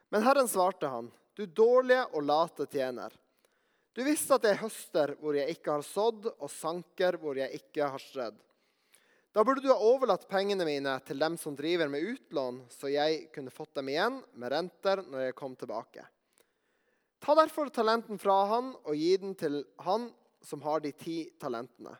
Men 0.08 0.22
Herren 0.22 0.48
svarte 0.48 0.88
han, 0.88 1.10
du 1.38 1.46
dårlige 1.46 2.02
og 2.18 2.24
late 2.26 2.66
tjener. 2.66 3.12
Du 3.94 4.02
visste 4.02 4.34
at 4.34 4.46
jeg 4.48 4.58
høster 4.58 5.12
hvor 5.20 5.36
jeg 5.38 5.54
ikke 5.54 5.76
har 5.76 5.84
sådd, 5.86 6.26
og 6.34 6.50
sanker 6.50 7.18
hvor 7.22 7.38
jeg 7.38 7.60
ikke 7.60 7.86
har 7.92 8.02
strødd. 8.02 8.40
Da 9.30 9.44
burde 9.46 9.62
du 9.62 9.68
ha 9.70 9.76
overlatt 9.78 10.26
pengene 10.26 10.66
mine 10.66 10.96
til 11.06 11.20
dem 11.22 11.36
som 11.38 11.54
driver 11.54 11.90
med 11.92 12.02
utlån, 12.10 12.64
så 12.74 12.90
jeg 12.90 13.28
kunne 13.34 13.54
fått 13.54 13.76
dem 13.78 13.92
igjen 13.92 14.18
med 14.34 14.50
renter 14.50 15.04
når 15.06 15.28
jeg 15.28 15.38
kom 15.38 15.54
tilbake. 15.54 16.02
Ta 17.22 17.38
derfor 17.38 17.70
talenten 17.70 18.18
fra 18.18 18.40
han 18.56 18.74
og 18.82 18.98
gi 18.98 19.14
den 19.22 19.38
til 19.38 19.62
han 19.86 20.10
som 20.42 20.62
har 20.66 20.82
de 20.82 20.90
ti 20.90 21.20
talentene. 21.38 21.94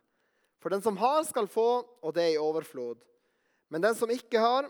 For 0.58 0.74
den 0.74 0.82
som 0.82 0.98
har, 0.98 1.22
skal 1.22 1.46
få, 1.46 1.68
og 2.02 2.14
det 2.16 2.32
i 2.32 2.42
overflod. 2.42 2.98
Men 3.70 3.86
den 3.86 3.94
som 3.94 4.10
ikke 4.10 4.42
har, 4.42 4.66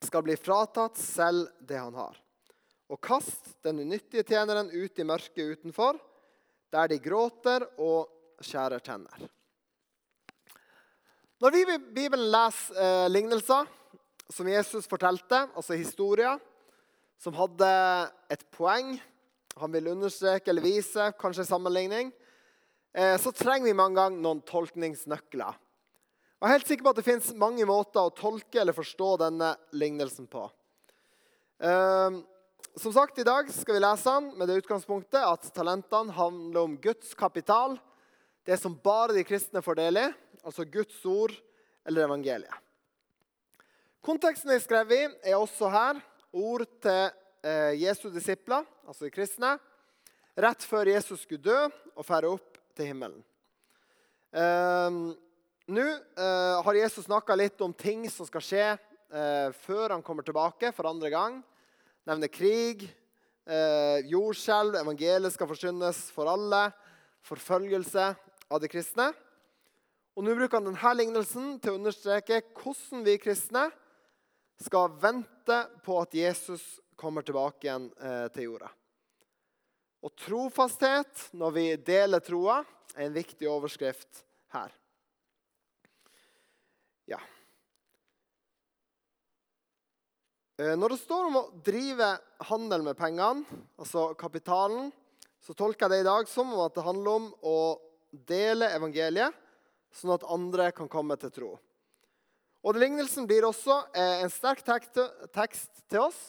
skal 0.00 0.24
bli 0.24 0.40
fratatt 0.40 0.96
selv 1.00 1.50
det 1.60 1.76
han 1.76 1.96
har. 2.00 2.23
Og 2.92 3.00
kast 3.00 3.54
den 3.64 3.80
unyttige 3.80 4.24
tjeneren 4.28 4.68
ut 4.72 4.98
i 5.00 5.06
mørket 5.06 5.56
utenfor, 5.56 5.96
der 6.74 6.90
de 6.90 6.98
gråter 7.00 7.64
og 7.80 8.42
skjærer 8.44 8.82
tenner. 8.84 9.24
Når 11.40 11.54
vi 11.54 11.62
i 11.64 11.78
Bibelen 11.96 12.30
leser 12.32 12.76
eh, 12.80 13.06
lignelser 13.10 13.66
som 14.32 14.48
Jesus 14.48 14.88
fortalte, 14.88 15.46
altså 15.54 15.76
historier 15.76 16.38
som 17.20 17.36
hadde 17.36 17.70
et 18.32 18.44
poeng, 18.54 18.94
han 19.60 19.72
vil 19.74 19.90
understreke 19.92 20.50
eller 20.50 20.64
vise, 20.64 21.10
kanskje 21.20 21.46
sammenligning, 21.46 22.10
eh, 22.94 23.16
så 23.20 23.32
trenger 23.34 23.70
vi 23.70 23.76
mange 23.76 24.00
ganger 24.00 24.22
noen 24.24 24.42
tolkningsnøkler. 24.48 25.60
Jeg 26.44 26.50
er 26.50 26.56
helt 26.58 26.68
sikker 26.68 26.84
på 26.84 26.92
at 26.92 26.98
det 27.00 27.06
fins 27.06 27.30
mange 27.40 27.64
måter 27.68 28.04
å 28.04 28.12
tolke 28.12 28.60
eller 28.60 28.76
forstå 28.76 29.10
denne 29.22 29.54
lignelsen 29.72 30.26
på. 30.28 30.42
Eh, 31.64 32.18
som 32.76 32.92
sagt, 32.92 33.18
I 33.18 33.24
dag 33.24 33.50
skal 33.52 33.76
vi 33.76 33.80
lese 33.82 34.10
den 34.10 34.32
med 34.38 34.48
det 34.50 34.56
utgangspunktet 34.64 35.22
at 35.22 35.46
talentene 35.54 36.14
handler 36.14 36.66
om 36.66 36.76
Guds 36.82 37.14
kapital. 37.14 37.76
Det 38.44 38.56
som 38.58 38.74
bare 38.82 39.14
de 39.14 39.22
kristne 39.24 39.62
får 39.62 39.78
del 39.78 40.00
i, 40.00 40.06
altså 40.42 40.66
Guds 40.66 40.96
ord 41.06 41.32
eller 41.86 42.08
evangeliet. 42.08 42.56
Konteksten 44.04 44.52
jeg 44.52 44.64
skrev 44.64 44.90
i, 44.92 45.02
er 45.22 45.38
også 45.38 45.70
her 45.70 46.02
ord 46.34 46.66
til 46.82 47.14
eh, 47.46 47.78
Jesu 47.78 48.10
disipler, 48.12 48.66
altså 48.84 49.06
de 49.06 49.14
kristne, 49.14 49.54
rett 50.36 50.66
før 50.66 50.90
Jesus 50.90 51.22
skulle 51.22 51.46
dø 51.46 51.56
og 51.94 52.04
fære 52.04 52.34
opp 52.34 52.58
til 52.74 52.90
himmelen. 52.90 53.22
Eh, 54.34 55.00
Nå 55.64 55.84
eh, 55.88 56.56
har 56.66 56.76
Jesus 56.76 57.06
snakka 57.06 57.38
litt 57.38 57.62
om 57.64 57.72
ting 57.72 58.02
som 58.12 58.26
skal 58.28 58.42
skje 58.44 58.64
eh, 58.74 59.48
før 59.62 59.94
han 59.94 60.02
kommer 60.04 60.26
tilbake 60.26 60.74
for 60.76 60.90
andre 60.90 61.08
gang 61.14 61.38
nevner 62.08 62.30
krig, 62.32 62.84
eh, 63.46 64.04
jordskjelv, 64.10 64.76
evangeliet 64.80 65.34
skal 65.34 65.50
forsynes 65.50 66.06
for 66.14 66.30
alle, 66.30 66.68
forfølgelse 67.24 68.10
av 68.50 68.60
de 68.60 68.68
kristne. 68.68 69.10
Og 70.14 70.22
Nå 70.24 70.36
bruker 70.36 70.60
han 70.60 70.68
denne 70.68 70.94
lignelsen 70.98 71.56
til 71.58 71.74
å 71.74 71.80
understreke 71.80 72.42
hvordan 72.60 73.02
vi 73.06 73.16
kristne 73.18 73.66
skal 74.62 74.92
vente 75.00 75.58
på 75.84 75.98
at 76.00 76.14
Jesus 76.14 76.62
kommer 76.94 77.24
tilbake 77.26 77.66
igjen 77.66 77.90
eh, 77.98 78.28
til 78.34 78.50
jorda. 78.52 78.70
Og 80.04 80.12
trofasthet 80.20 81.30
når 81.32 81.56
vi 81.56 81.66
deler 81.80 82.22
troa, 82.22 82.60
er 82.94 83.08
en 83.08 83.16
viktig 83.16 83.48
overskrift 83.50 84.22
her. 84.54 84.70
Ja. 87.10 87.18
Eh, 87.18 87.30
når 90.54 90.94
det 90.94 91.00
står 91.00 91.24
om 91.26 91.36
å 91.40 91.48
drive 91.66 92.12
handel 92.46 92.84
med 92.86 92.94
pengene, 92.98 93.42
altså 93.74 94.12
kapitalen, 94.14 94.92
så 95.42 95.54
tolker 95.58 95.88
jeg 95.88 95.92
det 95.92 96.04
i 96.04 96.06
dag 96.06 96.28
som 96.30 96.52
om 96.54 96.62
at 96.62 96.76
det 96.76 96.84
handler 96.86 97.18
om 97.18 97.26
å 97.42 97.58
dele 98.28 98.70
evangeliet, 98.76 99.34
sånn 99.94 100.14
at 100.14 100.26
andre 100.30 100.70
kan 100.74 100.88
komme 100.90 101.16
til 101.18 101.32
tro. 101.34 101.50
Og 102.64 102.78
Lignelsen 102.78 103.26
blir 103.28 103.44
også 103.44 103.76
eh, 103.92 104.22
en 104.24 104.32
sterk 104.32 104.62
tekst 104.64 105.82
til 105.90 106.06
oss 106.06 106.20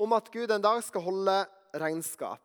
om 0.00 0.16
at 0.16 0.32
Gud 0.32 0.50
en 0.50 0.64
dag 0.64 0.80
skal 0.82 1.04
holde 1.04 1.36
regnskap. 1.78 2.42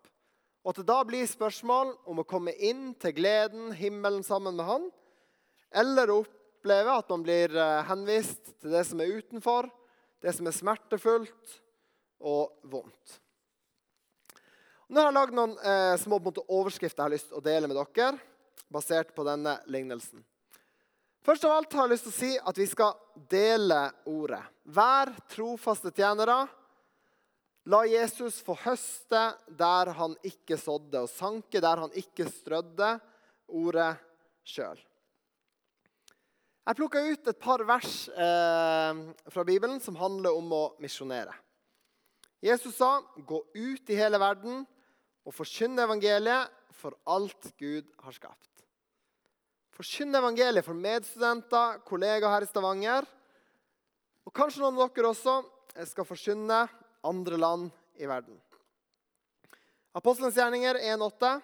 Og 0.61 0.73
at 0.73 0.81
det 0.81 0.87
da 0.89 0.99
blir 1.07 1.25
spørsmål 1.29 1.95
om 2.11 2.21
å 2.21 2.27
komme 2.27 2.53
inn 2.59 2.91
til 3.01 3.15
gleden, 3.17 3.71
himmelen 3.77 4.23
sammen 4.25 4.59
med 4.59 4.67
Han, 4.67 4.91
eller 5.73 6.13
oppleve 6.13 6.99
at 6.99 7.09
man 7.15 7.25
blir 7.25 7.55
eh, 7.55 7.81
henvist 7.89 8.53
til 8.59 8.75
det 8.75 8.83
som 8.85 9.01
er 9.01 9.15
utenfor, 9.15 9.71
det 10.23 10.33
som 10.35 10.47
er 10.47 10.55
smertefullt 10.55 11.55
og 12.25 12.69
vondt. 12.71 13.19
Nå 14.87 15.01
har 15.01 15.09
jeg 15.09 15.17
lagd 15.17 15.35
noen 15.37 15.55
eh, 15.65 15.95
små 15.97 16.19
overskrifter 16.45 17.01
jeg 17.01 17.05
har 17.07 17.15
lyst 17.15 17.31
til 17.31 17.39
å 17.39 17.45
dele 17.45 17.69
med 17.69 17.79
dere, 17.79 18.19
basert 18.69 19.15
på 19.17 19.25
denne 19.25 19.57
lignelsen. 19.71 20.21
Først 21.25 21.45
av 21.47 21.55
alt 21.55 21.73
har 21.73 21.87
jeg 21.87 21.95
lyst 21.95 22.05
til 22.05 22.13
å 22.13 22.19
si 22.19 22.31
at 22.37 22.59
vi 22.61 22.67
skal 22.69 22.93
dele 23.31 23.79
ordet. 24.05 24.43
Vær 24.69 25.09
trofaste 25.33 25.89
tjenere. 25.89 26.43
La 27.65 27.79
Jesus 27.89 28.37
få 28.45 28.53
høste 28.61 29.23
der 29.49 29.89
han 29.97 30.13
ikke 30.21 30.57
sådde, 30.61 31.01
og 31.01 31.09
sanke 31.09 31.61
der 31.65 31.81
han 31.81 31.95
ikke 31.97 32.27
strødde 32.29 32.91
ordet 33.49 33.95
sjøl. 34.45 34.77
Jeg 36.65 36.79
plukka 36.79 37.01
ut 37.05 37.27
et 37.29 37.37
par 37.37 37.61
vers 37.61 37.89
eh, 38.09 39.01
fra 39.29 39.43
Bibelen 39.45 39.77
som 39.83 39.97
handler 39.99 40.33
om 40.33 40.47
å 40.49 40.61
misjonere. 40.81 41.35
Jesus 42.41 42.79
sa, 42.79 43.03
'Gå 43.21 43.37
ut 43.53 43.89
i 43.93 43.97
hele 43.99 44.17
verden 44.17 44.63
og 45.25 45.33
forkynn 45.33 45.77
evangeliet 45.77 46.49
for 46.73 46.97
alt 47.05 47.51
Gud 47.61 47.85
har 48.01 48.17
skapt.' 48.17 48.65
Forkynn 49.77 50.17
evangeliet 50.17 50.65
for 50.65 50.73
medstudenter, 50.73 51.85
kollegaer 51.85 52.33
her 52.33 52.47
i 52.47 52.49
Stavanger. 52.49 53.05
Og 54.25 54.33
kanskje 54.33 54.65
noen 54.65 54.81
av 54.81 54.89
dere 54.89 55.13
også 55.13 55.37
skal 55.85 56.09
forkynne 56.09 56.63
andre 57.05 57.37
land 57.37 57.69
i 58.01 58.09
verden. 58.09 58.41
Apostelens 59.93 60.33
gjerninger 60.33 60.81
1,8. 60.81 61.41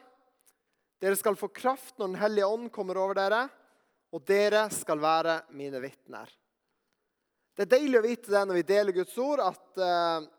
Dere 0.98 1.16
skal 1.16 1.38
få 1.38 1.54
kraft 1.54 2.00
når 2.00 2.08
Den 2.08 2.22
hellige 2.26 2.54
ånd 2.58 2.72
kommer 2.74 2.98
over 2.98 3.14
dere 3.14 3.50
og 4.12 4.24
dere 4.28 4.66
skal 4.74 5.00
være 5.02 5.42
mine 5.56 5.80
vitner. 5.84 6.30
Det 7.56 7.66
er 7.66 7.74
deilig 7.78 8.00
å 8.00 8.06
vite 8.06 8.32
det 8.32 8.44
når 8.48 8.60
vi 8.60 8.68
deler 8.68 8.96
Guds 8.96 9.18
ord, 9.22 9.44
at 9.44 9.82
uh, 9.82 10.30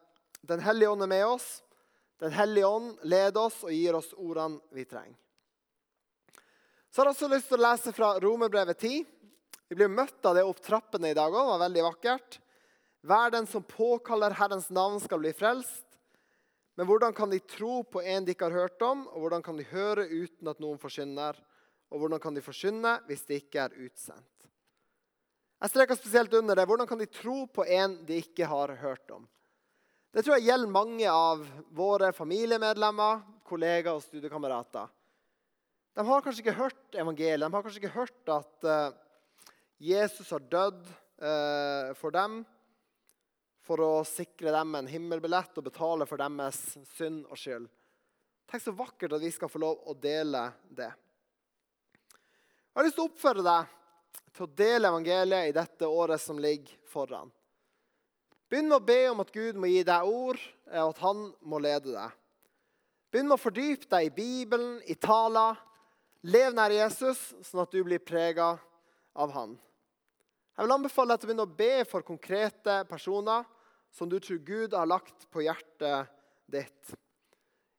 Den 0.42 0.58
hellige 0.64 0.90
ånd 0.90 1.04
er 1.04 1.10
med 1.12 1.26
oss. 1.26 1.48
Den 2.18 2.32
hellige 2.34 2.66
ånd 2.66 3.04
leder 3.06 3.44
oss 3.44 3.60
og 3.62 3.70
gir 3.70 3.94
oss 3.94 4.08
ordene 4.18 4.58
vi 4.74 4.82
trenger. 4.90 5.14
Så 6.90 7.00
har 7.00 7.08
jeg 7.08 7.14
også 7.14 7.28
lyst 7.30 7.48
til 7.48 7.60
å 7.60 7.62
lese 7.62 7.92
fra 7.94 8.08
Romerbrevet 8.20 8.82
10. 8.82 9.04
Vi 9.70 9.76
blir 9.78 9.88
møtt 9.88 10.26
av 10.28 10.34
det 10.36 10.42
opp 10.44 10.58
trappene 10.60 11.12
i 11.12 11.16
dag 11.16 11.30
òg. 11.30 11.46
Det 11.46 11.52
var 11.54 11.62
veldig 11.62 11.84
vakkert. 11.86 12.36
Hver 13.06 13.32
den 13.32 13.46
som 13.48 13.64
påkaller 13.64 14.34
Herrens 14.36 14.68
navn, 14.74 14.98
skal 15.00 15.22
bli 15.22 15.32
frelst. 15.32 15.86
Men 16.76 16.86
hvordan 16.90 17.14
kan 17.16 17.30
de 17.30 17.38
tro 17.38 17.80
på 17.84 18.02
en 18.02 18.26
de 18.26 18.34
ikke 18.34 18.50
har 18.50 18.66
hørt 18.66 18.84
om, 18.84 19.06
og 19.08 19.24
hvordan 19.24 19.46
kan 19.46 19.56
de 19.56 19.66
høre 19.70 20.04
uten 20.10 20.50
at 20.52 20.60
noen 20.62 20.82
forkynner? 20.82 21.38
Og 21.92 22.00
hvordan 22.00 22.20
kan 22.22 22.34
de 22.34 22.44
forkynne 22.44 22.96
hvis 23.08 23.26
de 23.28 23.38
ikke 23.42 23.66
er 23.66 23.76
utsendt? 23.84 24.48
Jeg 25.62 25.70
streker 25.70 25.98
spesielt 25.98 26.32
under 26.34 26.58
det. 26.58 26.64
Hvordan 26.66 26.88
kan 26.90 26.98
de 26.98 27.06
tro 27.06 27.44
på 27.46 27.66
en 27.68 28.00
de 28.08 28.18
ikke 28.18 28.48
har 28.50 28.72
hørt 28.80 29.12
om? 29.14 29.28
Det 30.12 30.24
tror 30.24 30.36
jeg 30.36 30.48
gjelder 30.48 30.72
mange 30.72 31.06
av 31.08 31.44
våre 31.72 32.10
familiemedlemmer, 32.16 33.22
kollegaer 33.46 33.94
og 33.94 34.02
studiekamerater. 34.04 34.90
De 35.92 36.04
har 36.08 36.24
kanskje 36.24 36.42
ikke 36.42 36.56
hørt 36.58 36.98
evangeliet. 36.98 37.46
De 37.46 37.54
har 37.54 37.64
kanskje 37.64 37.80
ikke 37.82 37.94
hørt 37.94 38.32
at 38.34 38.66
uh, 38.66 38.96
Jesus 39.80 40.32
har 40.32 40.44
dødd 40.52 40.82
uh, 41.22 41.92
for 42.00 42.12
dem 42.16 42.42
for 43.62 43.80
å 43.84 43.92
sikre 44.08 44.50
dem 44.56 44.74
en 44.74 44.90
himmelbillett 44.90 45.56
og 45.60 45.68
betale 45.68 46.08
for 46.10 46.20
deres 46.20 46.58
synd 46.96 47.22
og 47.28 47.38
skyld. 47.38 47.68
Tenk 48.50 48.64
så 48.64 48.74
vakkert 48.76 49.14
at 49.16 49.22
vi 49.22 49.30
skal 49.32 49.52
få 49.52 49.62
lov 49.62 49.86
å 49.88 49.94
dele 49.96 50.48
det. 50.74 50.90
Jeg 52.72 52.80
har 52.80 52.86
lyst 52.86 52.96
til 52.96 53.04
å 53.04 53.10
oppfordre 53.10 53.42
deg 53.44 53.72
til 54.32 54.46
å 54.46 54.54
dele 54.56 54.88
evangeliet 54.88 55.50
i 55.50 55.52
dette 55.52 55.88
året 55.92 56.22
som 56.22 56.38
ligger 56.40 56.72
foran. 56.88 57.28
Begynn 58.48 58.70
med 58.70 58.78
å 58.78 58.86
be 58.86 58.96
om 59.10 59.20
at 59.20 59.32
Gud 59.34 59.58
må 59.60 59.68
gi 59.68 59.82
deg 59.84 60.08
ord, 60.08 60.40
og 60.72 60.94
at 60.94 61.02
han 61.04 61.20
må 61.44 61.60
lede 61.60 61.92
deg. 61.92 62.14
Begynn 63.12 63.28
med 63.28 63.36
å 63.36 63.42
fordype 63.42 63.90
deg 63.92 64.08
i 64.08 64.14
Bibelen, 64.16 64.78
i 64.88 64.96
taler. 64.96 65.60
Lev 66.24 66.56
nær 66.56 66.72
Jesus, 66.72 67.20
sånn 67.44 67.60
at 67.60 67.76
du 67.76 67.82
blir 67.84 68.00
prega 68.00 68.54
av 69.12 69.36
han. 69.36 69.52
Jeg 70.56 70.64
vil 70.64 70.76
anbefale 70.78 71.12
deg 71.12 71.20
til 71.20 71.28
å 71.28 71.32
begynne 71.32 71.48
å 71.50 71.60
be 71.60 71.84
for 71.92 72.08
konkrete 72.08 72.78
personer 72.88 73.44
som 73.92 74.08
du 74.08 74.16
tror 74.16 74.40
Gud 74.48 74.78
har 74.78 74.88
lagt 74.88 75.28
på 75.28 75.44
hjertet 75.44 76.08
ditt. 76.48 76.96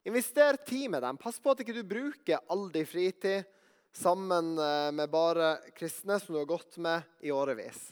Invester 0.06 0.62
tid 0.70 0.92
med 0.94 1.02
dem. 1.02 1.18
Pass 1.18 1.42
på 1.42 1.50
at 1.50 1.66
ikke 1.66 1.80
du 1.80 1.82
bruker 1.82 2.46
all 2.54 2.68
din 2.70 2.86
fritid 2.86 3.50
sammen 3.94 4.58
eh, 4.58 4.92
med 4.92 5.10
bare 5.10 5.58
kristne 5.78 6.20
som 6.20 6.34
du 6.34 6.40
har 6.42 6.50
gått 6.50 6.78
med 6.78 7.02
i 7.20 7.32
årevis. 7.32 7.92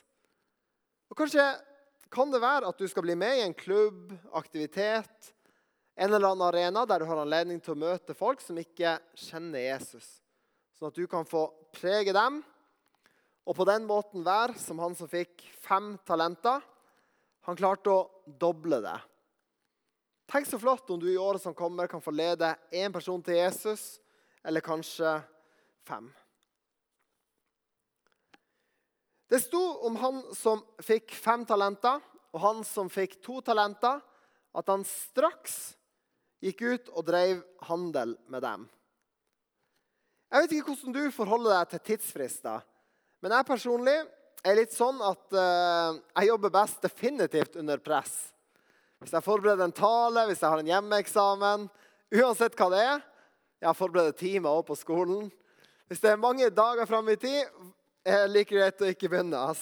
Og 1.11 1.17
Kanskje 1.17 1.45
kan 2.11 2.31
det 2.31 2.41
være 2.43 2.67
at 2.67 2.79
du 2.79 2.87
skal 2.89 3.05
bli 3.05 3.15
med 3.15 3.37
i 3.37 3.45
en 3.45 3.55
klubb, 3.55 4.11
aktivitet, 4.35 5.31
en 5.95 6.13
eller 6.13 6.31
annen 6.31 6.47
arena 6.47 6.85
der 6.87 7.03
du 7.03 7.07
har 7.07 7.21
anledning 7.21 7.61
til 7.63 7.75
å 7.75 7.81
møte 7.83 8.15
folk 8.17 8.41
som 8.43 8.57
ikke 8.59 8.97
kjenner 9.15 9.63
Jesus. 9.63 10.07
Sånn 10.75 10.89
at 10.89 10.97
du 10.97 11.05
kan 11.07 11.27
få 11.27 11.45
prege 11.75 12.15
dem, 12.15 12.41
og 13.45 13.57
på 13.57 13.65
den 13.67 13.87
måten 13.89 14.25
være 14.25 14.57
som 14.59 14.79
han 14.81 14.95
som 14.97 15.09
fikk 15.09 15.43
fem 15.61 15.93
talenter. 16.07 16.61
Han 17.47 17.57
klarte 17.57 17.93
å 17.93 18.09
doble 18.25 18.81
det. 18.83 18.97
Tenk 20.31 20.47
så 20.47 20.59
flott 20.61 20.89
om 20.93 20.99
du 21.01 21.09
i 21.11 21.19
året 21.19 21.43
som 21.43 21.55
kommer, 21.57 21.89
kan 21.91 22.03
få 22.03 22.13
lede 22.15 22.53
én 22.71 22.93
person 22.93 23.21
til 23.23 23.35
Jesus, 23.35 23.99
eller 24.45 24.63
kanskje 24.63 25.17
fem. 25.87 26.09
Det 29.31 29.39
sto 29.39 29.61
om 29.87 29.95
han 29.95 30.21
som 30.35 30.63
fikk 30.83 31.13
fem 31.15 31.45
talenter, 31.47 32.01
og 32.31 32.43
han 32.43 32.63
som 32.67 32.89
fikk 32.91 33.17
to 33.23 33.39
talenter, 33.45 34.01
at 34.51 34.71
han 34.71 34.83
straks 34.87 35.77
gikk 36.43 36.63
ut 36.65 36.89
og 36.91 37.05
drev 37.07 37.43
handel 37.67 38.17
med 38.31 38.43
dem. 38.43 38.65
Jeg 40.31 40.43
vet 40.43 40.55
ikke 40.55 40.73
hvordan 40.73 40.95
du 40.95 41.15
forholder 41.15 41.53
deg 41.53 41.71
til 41.71 41.83
tidsfrister, 41.91 42.65
men 43.23 43.35
jeg 43.35 43.47
personlig 43.47 43.97
er 44.41 44.57
litt 44.57 44.73
sånn 44.73 44.99
at 45.05 45.35
uh, 45.37 45.99
jeg 46.17 46.31
jobber 46.31 46.53
best 46.55 46.81
definitivt 46.83 47.57
under 47.61 47.79
press. 47.83 48.15
Hvis 49.01 49.13
jeg 49.15 49.25
forbereder 49.25 49.67
en 49.67 49.75
tale, 49.75 50.25
hvis 50.29 50.41
jeg 50.41 50.49
har 50.49 50.61
en 50.61 50.73
hjemmeeksamen 50.75 51.69
Uansett 52.11 52.57
hva 52.59 52.65
det 52.73 52.79
er. 52.83 53.03
Jeg 53.61 53.69
har 53.69 53.77
forberedt 53.77 54.17
timer 54.19 54.51
òg 54.51 54.65
på 54.67 54.75
skolen. 54.75 55.29
Hvis 55.91 55.99
det 55.99 56.13
er 56.13 56.19
mange 56.23 56.45
dager 56.55 56.87
fram 56.87 57.09
i 57.11 57.17
tid, 57.19 57.47
er 58.07 58.21
det 58.23 58.31
like 58.31 58.55
greit 58.55 58.79
å 58.79 58.87
ikke 58.93 59.09
begynne. 59.11 59.35
ass. 59.35 59.59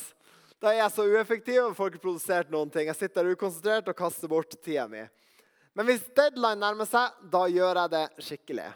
Da 0.62 0.70
er 0.70 0.84
jeg 0.84 0.92
så 0.94 1.06
ueffektiv 1.10 1.58
og 1.64 1.72
får 1.74 1.88
ikke 1.90 2.02
produsert 2.04 2.52
noen 2.54 2.70
ting. 2.70 2.86
Jeg 2.86 3.00
sitter 3.00 3.32
ukonsentrert 3.32 3.88
og 3.90 3.96
kaster 3.98 4.30
bort 4.30 4.52
tida 4.62 4.84
mi. 4.92 5.02
Men 5.74 5.88
hvis 5.88 6.04
deadline 6.14 6.62
nærmer 6.62 6.86
seg, 6.86 7.16
da 7.34 7.48
gjør 7.50 7.80
jeg 7.80 7.92
det 7.96 8.02
skikkelig. 8.28 8.68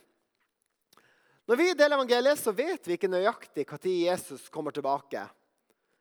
Når 1.46 1.60
vi 1.60 1.68
deler 1.78 2.00
evangeliet, 2.00 2.42
så 2.42 2.56
vet 2.58 2.90
vi 2.90 2.98
ikke 2.98 3.12
nøyaktig 3.14 3.68
når 3.70 3.86
Jesus 3.86 4.48
kommer 4.50 4.74
tilbake. 4.74 5.22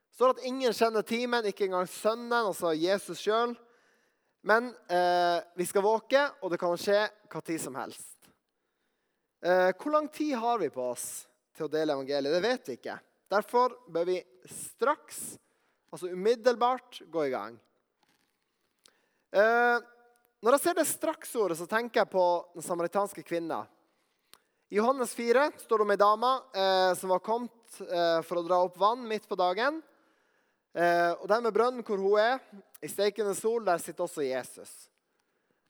Det 0.09 0.16
står 0.16 0.32
at 0.32 0.47
ingen 0.49 0.73
kjenner 0.73 1.04
timen, 1.04 1.44
ikke 1.44 1.66
engang 1.66 1.85
sønnen, 1.85 2.47
altså 2.47 2.73
Jesus 2.73 3.21
sjøl. 3.21 3.52
Men 4.40 4.73
eh, 4.88 5.44
vi 5.61 5.68
skal 5.68 5.85
våke, 5.85 6.25
og 6.40 6.49
det 6.49 6.61
kan 6.62 6.80
skje 6.80 7.02
tid 7.44 7.61
som 7.61 7.76
helst. 7.76 8.16
Eh, 9.44 9.68
hvor 9.76 9.92
lang 9.92 10.09
tid 10.09 10.32
har 10.40 10.56
vi 10.64 10.71
på 10.73 10.88
oss 10.94 11.26
til 11.62 11.71
å 11.71 11.73
dele 11.73 11.95
evangeliet? 11.95 12.35
Det 12.35 12.42
vet 12.42 12.69
vi 12.69 12.76
ikke. 12.81 12.97
Derfor 13.31 13.76
bør 13.95 14.09
vi 14.09 14.19
straks, 14.50 15.21
altså 15.92 16.11
umiddelbart, 16.11 17.02
gå 17.07 17.26
i 17.28 17.33
gang. 17.33 17.54
Eh, 19.33 19.78
når 20.42 20.57
jeg 20.57 20.64
ser 20.64 20.76
det 20.76 20.88
straksordet, 20.90 21.57
så 21.61 21.69
tenker 21.71 22.02
jeg 22.02 22.11
på 22.12 22.25
den 22.57 22.66
samaritanske 22.66 23.23
kvinna. 23.25 23.62
I 24.73 24.81
Johannes 24.81 25.14
4 25.14 25.47
står 25.62 25.78
det 25.78 25.87
om 25.87 25.95
ei 25.95 26.00
dame 26.00 26.33
eh, 26.57 26.92
som 26.99 27.12
var 27.12 27.23
kommet 27.25 27.81
eh, 27.87 28.21
for 28.26 28.40
å 28.40 28.45
dra 28.47 28.59
opp 28.66 28.78
vann 28.81 29.07
midt 29.09 29.28
på 29.31 29.38
dagen. 29.38 29.78
Eh, 30.75 31.13
og 31.15 31.28
der 31.30 31.45
med 31.45 31.54
brønnen 31.54 31.86
hvor 31.86 32.00
hun 32.00 32.19
er, 32.19 32.41
i 32.82 32.91
steikende 32.91 33.36
sol, 33.39 33.63
der 33.65 33.78
sitter 33.78 34.08
også 34.08 34.25
Jesus. 34.26 34.73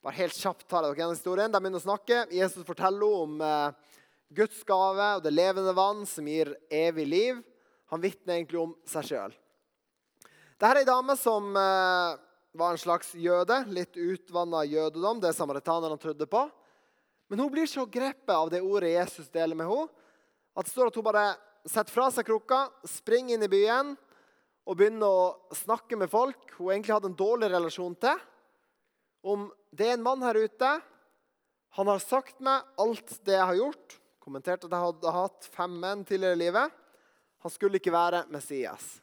Bare 0.02 0.16
helt 0.22 0.38
kjapt 0.38 0.64
tar 0.64 0.86
jeg 0.86 0.94
dere 0.94 1.02
gjennom 1.02 1.18
historien. 1.18 1.52
De 1.52 1.60
begynner 1.60 1.82
å 1.82 1.84
snakke. 1.84 2.24
Jesus 2.32 2.64
forteller 2.66 3.02
henne 3.02 3.26
om 3.26 3.42
eh, 3.44 3.98
Guds 4.34 4.64
gave 4.68 5.08
og 5.18 5.22
det 5.24 5.32
levende 5.34 5.74
vann 5.76 6.04
som 6.08 6.28
gir 6.28 6.54
evig 6.72 7.06
liv. 7.08 7.40
Han 7.92 8.02
vitner 8.02 8.38
egentlig 8.38 8.60
om 8.62 8.74
seg 8.88 9.10
sjøl. 9.10 9.34
Dette 10.56 10.70
er 10.70 10.80
ei 10.80 10.88
dame 10.88 11.16
som 11.18 11.50
eh, 11.58 12.18
var 12.56 12.72
en 12.72 12.80
slags 12.80 13.14
jøde. 13.18 13.56
Litt 13.74 13.96
utvanna 13.98 14.64
jødedom, 14.64 15.20
det 15.20 15.34
samaritanerne 15.36 15.98
trodde 16.00 16.28
på. 16.30 16.46
Men 17.32 17.40
hun 17.42 17.52
blir 17.52 17.66
så 17.66 17.86
grepet 17.88 18.34
av 18.34 18.50
det 18.52 18.60
ordet 18.60 18.92
Jesus 18.92 19.30
deler 19.32 19.56
med 19.56 19.68
henne, 19.68 19.88
at 20.52 20.66
det 20.68 20.72
står 20.74 20.90
at 20.90 20.96
hun 21.00 21.06
bare 21.06 21.26
setter 21.64 21.94
fra 21.94 22.10
seg 22.12 22.26
krukka, 22.28 22.66
springer 22.84 23.38
inn 23.38 23.46
i 23.46 23.48
byen 23.48 23.94
og 24.68 24.76
begynner 24.76 25.08
å 25.08 25.54
snakke 25.56 25.96
med 25.96 26.10
folk 26.12 26.52
hun 26.58 26.74
egentlig 26.74 26.92
hadde 26.92 27.08
en 27.08 27.16
dårlig 27.18 27.48
relasjon 27.54 27.96
til, 28.04 28.20
om 29.24 29.46
det 29.72 29.88
er 29.88 29.96
en 29.96 30.04
mann 30.04 30.22
her 30.26 30.36
ute. 30.44 30.70
Han 31.78 31.88
har 31.88 32.04
sagt 32.04 32.42
meg 32.44 32.68
alt 32.82 33.16
det 33.24 33.38
jeg 33.38 33.48
har 33.48 33.58
gjort. 33.62 33.96
Kommenterte 34.22 34.68
at 34.68 34.74
jeg 34.74 34.86
hadde 34.86 35.14
hatt 35.16 35.48
fem 35.50 35.72
menn 35.82 36.04
tidligere 36.06 36.38
i 36.38 36.42
livet. 36.44 36.74
Han 37.42 37.50
skulle 37.50 37.80
ikke 37.80 37.94
være 37.94 38.24
Messias. 38.30 39.00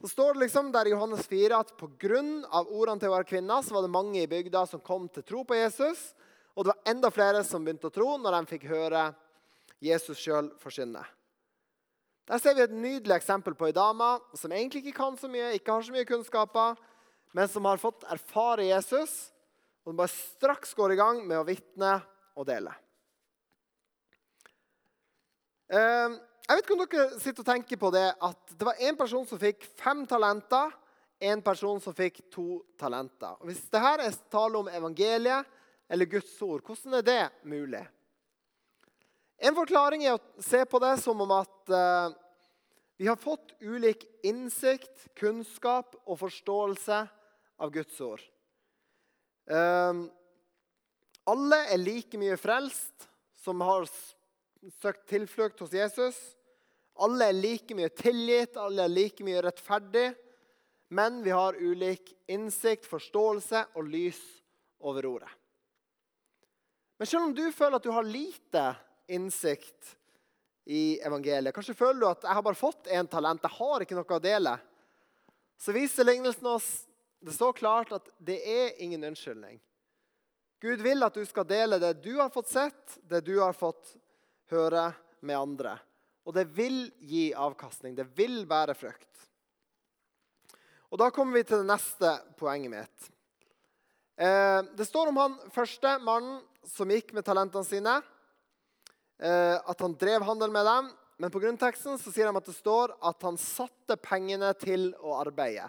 Så 0.00 0.10
står 0.12 0.34
det 0.34 0.44
liksom 0.44 0.68
der 0.72 0.90
i 0.90 0.92
Johannes 0.92 1.24
4 1.26 1.56
at 1.56 1.72
pga. 1.80 2.20
ordene 2.68 3.00
til 3.00 3.08
å 3.08 3.14
være 3.14 3.28
kvinne, 3.30 3.62
så 3.64 3.74
var 3.74 3.86
det 3.86 3.94
mange 3.94 4.20
i 4.20 4.28
bygda 4.28 4.66
som 4.68 4.84
kom 4.84 5.08
til 5.08 5.24
tro 5.24 5.44
på 5.44 5.56
Jesus. 5.56 6.12
Og 6.54 6.64
det 6.64 6.74
var 6.74 6.92
enda 6.92 7.10
flere 7.10 7.44
som 7.44 7.64
begynte 7.64 7.88
å 7.88 7.94
tro 7.94 8.16
når 8.20 8.36
de 8.36 8.52
fikk 8.52 8.68
høre 8.68 9.06
Jesus 9.80 10.20
sjøl 10.20 10.52
forkynne. 10.60 11.04
Der 12.26 12.42
ser 12.42 12.56
vi 12.58 12.64
et 12.64 12.74
nydelig 12.74 13.16
eksempel 13.16 13.54
på 13.54 13.68
ei 13.68 13.76
dame 13.76 14.16
som 14.34 14.52
egentlig 14.52 14.82
ikke 14.82 14.98
kan 14.98 15.16
så 15.16 15.30
mye, 15.30 15.54
ikke 15.56 15.72
har 15.72 15.84
så 15.86 15.94
mye 15.94 16.08
kunnskaper, 16.08 16.76
men 17.32 17.48
som 17.48 17.64
har 17.68 17.80
fått 17.80 18.04
erfare 18.10 18.66
Jesus, 18.66 19.30
og 19.84 19.92
som 19.92 20.00
bare 20.00 20.12
straks 20.12 20.74
går 20.74 20.92
i 20.92 20.98
gang 20.98 21.22
med 21.24 21.38
å 21.38 21.46
vitne 21.46 22.00
og 22.36 22.48
dele. 22.48 22.72
Ehm, 25.66 26.18
jeg 26.46 26.54
vet 26.54 26.66
ikke 26.66 26.74
om 26.76 26.82
dere 26.84 27.18
sitter 27.18 27.42
og 27.42 27.48
tenker 27.48 27.78
på 27.80 27.90
det 27.90 28.06
at 28.22 28.52
det 28.54 28.66
var 28.68 28.82
én 28.86 28.98
person 28.98 29.24
som 29.26 29.40
fikk 29.40 29.64
fem 29.80 30.04
talenter, 30.06 30.70
en 31.26 31.42
person 31.42 31.80
som 31.82 31.94
fikk 31.96 32.20
to 32.30 32.60
talenter. 32.78 33.34
Hvis 33.42 33.58
hvis 33.58 33.72
dette 33.72 34.04
er 34.04 34.18
tale 34.30 34.60
om 34.60 34.68
evangeliet 34.68 35.48
eller 35.90 36.06
Guds 36.06 36.34
ord, 36.42 36.62
hvordan 36.62 36.98
er 36.98 37.02
det 37.02 37.22
mulig? 37.48 37.82
En 39.38 39.56
forklaring 39.56 40.04
er 40.04 40.14
å 40.14 40.42
se 40.42 40.62
på 40.64 40.78
det 40.80 40.94
som 41.02 41.20
om 41.20 41.32
at 41.34 41.72
uh, 41.72 42.14
vi 42.96 43.08
har 43.08 43.18
fått 43.20 43.56
ulik 43.60 44.06
innsikt, 44.24 45.08
kunnskap 45.18 45.96
og 46.06 46.20
forståelse 46.20 47.00
av 47.58 47.72
Guds 47.74 47.98
ord. 48.00 48.22
Uh, 49.50 50.06
alle 51.26 51.58
er 51.72 51.82
like 51.82 52.20
mye 52.20 52.38
frelst 52.38 53.08
som 53.42 53.60
har 53.66 53.88
søkt 54.80 55.06
tilflukt 55.08 55.60
hos 55.60 55.74
Jesus. 55.74 56.16
Alle 56.96 57.28
er 57.28 57.36
like 57.36 57.76
mye 57.76 57.90
tilgitt, 57.92 58.56
alle 58.56 58.86
er 58.86 58.92
like 58.92 59.24
mye 59.26 59.42
rettferdig. 59.44 60.08
Men 60.88 61.20
vi 61.24 61.34
har 61.34 61.58
ulik 61.58 62.12
innsikt, 62.30 62.86
forståelse 62.86 63.64
og 63.74 63.90
lys 63.90 64.20
over 64.86 65.06
ordet. 65.06 65.30
Men 66.96 67.08
selv 67.10 67.28
om 67.28 67.34
du 67.36 67.44
føler 67.52 67.76
at 67.76 67.84
du 67.84 67.92
har 67.92 68.06
lite 68.06 68.64
innsikt 69.12 69.96
i 70.66 70.98
evangeliet. 71.06 71.54
Kanskje 71.54 71.76
føler 71.78 72.00
du 72.00 72.06
at 72.08 72.22
'jeg 72.22 72.34
har 72.34 72.42
bare 72.42 72.54
fått 72.54 72.86
én 72.86 73.08
talent, 73.08 73.42
jeg 73.42 73.50
har 73.50 73.80
ikke 73.80 73.94
noe 73.94 74.04
å 74.04 74.20
dele'. 74.20 74.58
Så 75.58 75.72
viser 75.72 76.04
lignelsen 76.04 76.46
oss 76.46 76.86
det 77.22 77.32
så 77.32 77.52
klart 77.52 77.92
at 77.92 78.08
det 78.18 78.40
er 78.44 78.82
ingen 78.82 79.04
unnskyldning. 79.04 79.60
Gud 80.60 80.80
vil 80.80 81.02
at 81.02 81.14
du 81.14 81.24
skal 81.24 81.44
dele 81.44 81.78
det 81.78 82.02
du 82.02 82.16
har 82.16 82.30
fått 82.30 82.48
sett, 82.48 82.98
det 83.02 83.24
du 83.24 83.38
har 83.40 83.52
fått 83.52 83.96
høre 84.52 84.90
med 85.26 85.38
andre. 85.38 85.76
Og 86.26 86.34
det 86.34 86.46
vil 86.56 86.86
gi 87.06 87.30
avkastning. 87.34 87.94
Det 87.94 88.08
vil 88.16 88.44
bære 88.48 88.74
frukt. 88.78 89.10
Og 90.90 90.98
Da 90.98 91.10
kommer 91.10 91.38
vi 91.38 91.44
til 91.46 91.62
det 91.62 91.70
neste 91.70 92.12
poenget 92.38 92.70
mitt. 92.70 93.08
Eh, 94.16 94.62
det 94.76 94.86
står 94.86 95.10
om 95.10 95.16
han 95.20 95.34
første 95.52 95.98
mannen 96.00 96.40
som 96.64 96.90
gikk 96.90 97.12
med 97.12 97.26
talentene 97.26 97.66
sine. 97.66 97.96
Eh, 99.18 99.56
at 99.56 99.80
han 99.80 99.96
drev 99.98 100.24
handel 100.24 100.50
med 100.50 100.64
dem. 100.66 100.92
Men 101.18 101.32
på 101.32 101.40
grunnteksten 101.40 101.98
så 101.98 102.12
sier 102.12 102.28
de 102.28 102.36
at 102.36 102.48
det 102.48 102.56
står 102.56 102.92
at 103.00 103.22
han 103.24 103.38
satte 103.40 103.96
pengene 103.96 104.52
til 104.60 104.90
å 105.00 105.16
arbeide. 105.20 105.68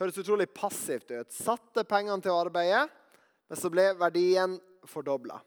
Høres 0.00 0.18
utrolig 0.20 0.48
passivt 0.52 1.10
ut. 1.12 1.32
Satte 1.32 1.84
pengene 1.88 2.20
til 2.24 2.32
å 2.32 2.42
arbeide, 2.44 2.86
men 3.48 3.58
så 3.58 3.70
ble 3.72 3.90
verdien 4.00 4.58
fordobla. 4.88 5.40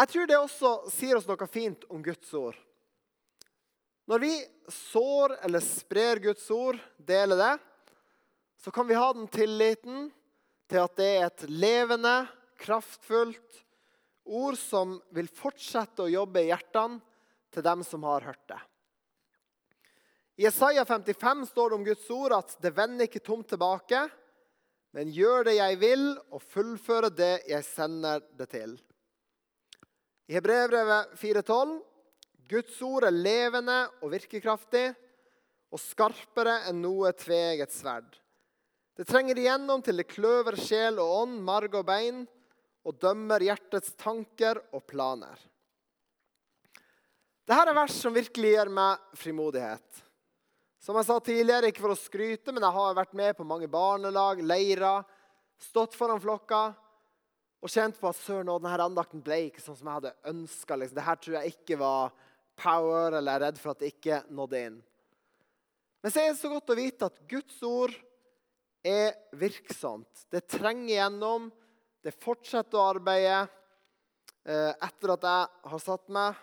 Jeg 0.00 0.08
tror 0.08 0.28
det 0.30 0.36
også 0.38 0.68
sier 0.88 1.18
oss 1.18 1.26
noe 1.28 1.46
fint 1.50 1.82
om 1.92 2.00
Guds 2.00 2.30
ord. 2.32 2.56
Når 4.08 4.22
vi 4.22 4.30
sår 4.72 5.34
eller 5.44 5.60
sprer 5.60 6.22
Guds 6.24 6.46
ord, 6.56 6.78
deler 6.96 7.36
det, 7.36 7.50
så 8.64 8.72
kan 8.72 8.88
vi 8.88 8.96
ha 8.96 9.10
den 9.12 9.28
tilliten 9.28 10.08
til 10.72 10.80
at 10.80 10.96
det 10.96 11.10
er 11.18 11.26
et 11.26 11.44
levende, 11.52 12.14
kraftfullt, 12.64 13.60
ord 14.24 14.56
som 14.56 14.96
vil 15.12 15.28
fortsette 15.28 16.06
å 16.06 16.12
jobbe 16.12 16.46
i 16.46 16.48
hjertene 16.48 17.00
til 17.52 17.66
dem 17.66 17.84
som 17.84 18.08
har 18.08 18.24
hørt 18.24 18.44
det. 18.48 18.60
I 20.40 20.48
Isaiah 20.48 20.88
55 20.88 21.50
står 21.52 21.70
det 21.70 21.76
om 21.76 21.88
Guds 21.92 22.10
ord 22.14 22.38
at 22.40 22.56
det 22.64 22.72
vender 22.72 23.04
ikke 23.04 23.20
tomt 23.20 23.52
tilbake, 23.52 24.06
men 24.96 25.12
gjør 25.12 25.50
det 25.50 25.58
jeg 25.58 25.76
vil, 25.84 26.06
og 26.32 26.40
fullfører 26.40 27.12
det 27.12 27.34
jeg 27.52 27.68
sender 27.68 28.24
det 28.40 28.48
til. 28.56 28.80
I 30.30 30.34
Hebrevet 30.36 31.08
4,12.: 31.18 31.80
Guds 32.46 32.76
ord 32.86 33.02
er 33.08 33.14
levende 33.14 33.80
og 33.98 34.12
virkekraftig 34.12 34.84
og 35.74 35.80
skarpere 35.82 36.68
enn 36.70 36.78
noe 36.84 37.10
tveget 37.18 37.72
sverd. 37.74 38.12
Det 38.94 39.08
trenger 39.08 39.40
igjennom 39.42 39.82
til 39.82 39.98
det 39.98 40.06
kløver 40.06 40.54
sjel 40.54 41.00
og 41.02 41.14
ånd, 41.24 41.40
marg 41.42 41.74
og 41.74 41.82
bein, 41.88 42.20
og 42.86 42.94
dømmer 43.02 43.42
hjertets 43.42 43.96
tanker 43.98 44.60
og 44.70 44.84
planer. 44.86 45.34
Dette 47.42 47.64
er 47.66 47.74
vers 47.80 47.96
som 47.98 48.14
virkelig 48.14 48.52
gir 48.54 48.70
meg 48.70 49.02
frimodighet. 49.18 50.04
Som 50.78 51.00
jeg 51.00 51.08
sa 51.10 51.16
tidligere, 51.18 51.72
ikke 51.72 51.82
for 51.88 51.96
å 51.96 51.98
skryte, 51.98 52.54
men 52.54 52.62
jeg 52.62 52.78
har 52.78 52.94
vært 53.00 53.18
med 53.18 53.34
på 53.34 53.48
mange 53.50 53.66
barnelag, 53.66 54.46
leirer, 54.46 55.02
stått 55.58 55.98
foran 55.98 56.22
flokka 56.22 56.68
og 57.60 57.68
kjent 57.68 57.98
på 58.00 58.08
at 58.08 58.16
søren, 58.16 58.48
denne 58.48 58.84
andakten 58.86 59.22
ble 59.24 59.42
ikke 59.50 59.62
sånn 59.62 59.76
som 59.76 59.90
jeg 59.90 59.98
hadde 59.98 60.14
ønska. 60.32 60.76
Liksom. 60.80 60.96
Dette 60.96 61.16
tror 61.24 61.36
jeg 61.36 61.54
ikke 61.54 61.80
var 61.80 62.14
power, 62.60 63.16
eller 63.18 63.26
jeg 63.26 63.36
er 63.36 63.44
redd 63.46 63.60
for 63.60 63.72
at 63.72 63.82
det 63.82 63.90
ikke 63.92 64.20
nådde 64.32 64.62
inn. 64.68 64.78
Men 66.00 66.12
så 66.12 66.22
er 66.22 66.30
det 66.30 66.40
så 66.40 66.50
godt 66.52 66.72
å 66.72 66.78
vite 66.78 67.08
at 67.10 67.18
Guds 67.28 67.58
ord 67.68 67.92
er 68.80 69.12
virksomt. 69.36 70.24
Det 70.32 70.46
trenger 70.48 70.94
gjennom. 70.94 71.50
Det 72.00 72.16
fortsetter 72.16 72.80
å 72.80 72.86
arbeide 72.94 73.42
eh, 74.48 74.72
etter 74.72 75.12
at 75.12 75.26
jeg 75.28 75.72
har 75.74 75.82
satt 75.84 76.08
meg. 76.16 76.38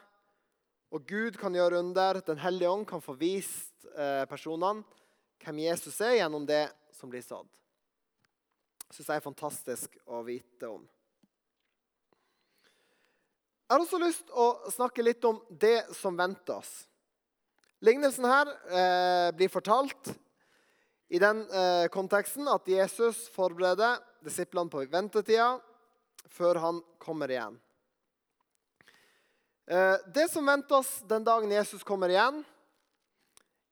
Og 0.93 1.01
Gud 1.09 1.39
kan 1.41 1.55
gjøre 1.57 1.81
under. 1.81 2.21
Den 2.27 2.41
hellige 2.43 2.69
ånd 2.69 2.85
kan 2.89 3.01
få 3.01 3.17
vist 3.17 3.89
eh, 3.95 4.21
personene 4.29 4.85
hvem 5.41 5.63
Jesus 5.65 5.97
er, 6.01 6.19
gjennom 6.19 6.45
det 6.45 6.67
som 6.93 7.09
blir 7.09 7.25
sådd. 7.25 7.49
Det 8.85 8.95
syns 8.95 9.09
jeg 9.09 9.19
er 9.19 9.25
fantastisk 9.25 9.97
å 10.05 10.21
vite 10.25 10.69
om. 10.69 10.85
Jeg 13.67 13.75
har 13.75 13.83
også 13.83 13.97
lyst 13.99 14.21
til 14.23 14.37
å 14.39 14.69
snakke 14.71 15.03
litt 15.03 15.25
om 15.27 15.41
det 15.51 15.89
som 15.91 16.15
venter 16.15 16.61
oss. 16.61 16.85
Lignelsen 17.83 18.23
her 18.23 18.47
eh, 18.71 19.31
blir 19.35 19.51
fortalt 19.51 20.07
i 21.11 21.19
den 21.19 21.41
eh, 21.51 21.89
konteksten 21.91 22.47
at 22.47 22.69
Jesus 22.71 23.25
forbereder 23.35 23.99
disiplene 24.23 24.71
på 24.71 24.85
ventetida 24.87 25.49
før 26.31 26.61
han 26.63 26.79
kommer 27.03 27.33
igjen. 27.33 27.57
Eh, 29.67 29.99
det 30.15 30.29
som 30.31 30.47
venter 30.47 30.77
oss 30.79 31.01
den 31.09 31.25
dagen 31.27 31.51
Jesus 31.51 31.83
kommer 31.83 32.13
igjen, 32.13 32.39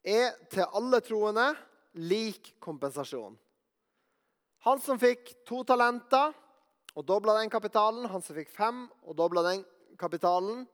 er 0.03 0.35
til 0.51 0.67
alle 0.75 0.99
troende 1.07 1.53
lik 2.03 2.51
kompensasjon. 2.59 3.39
Han 4.67 4.83
som 4.83 4.99
fikk 4.99 5.31
to 5.47 5.61
talenter 5.63 6.35
og 6.99 7.07
dobla 7.07 7.37
den 7.39 7.53
kapitalen, 7.53 8.09
han 8.11 8.19
som 8.19 8.35
fikk 8.35 8.51
fem 8.51 8.83
og 9.07 9.15
dobla 9.15 9.45
den 9.47 9.63
kapitalen 9.99 10.65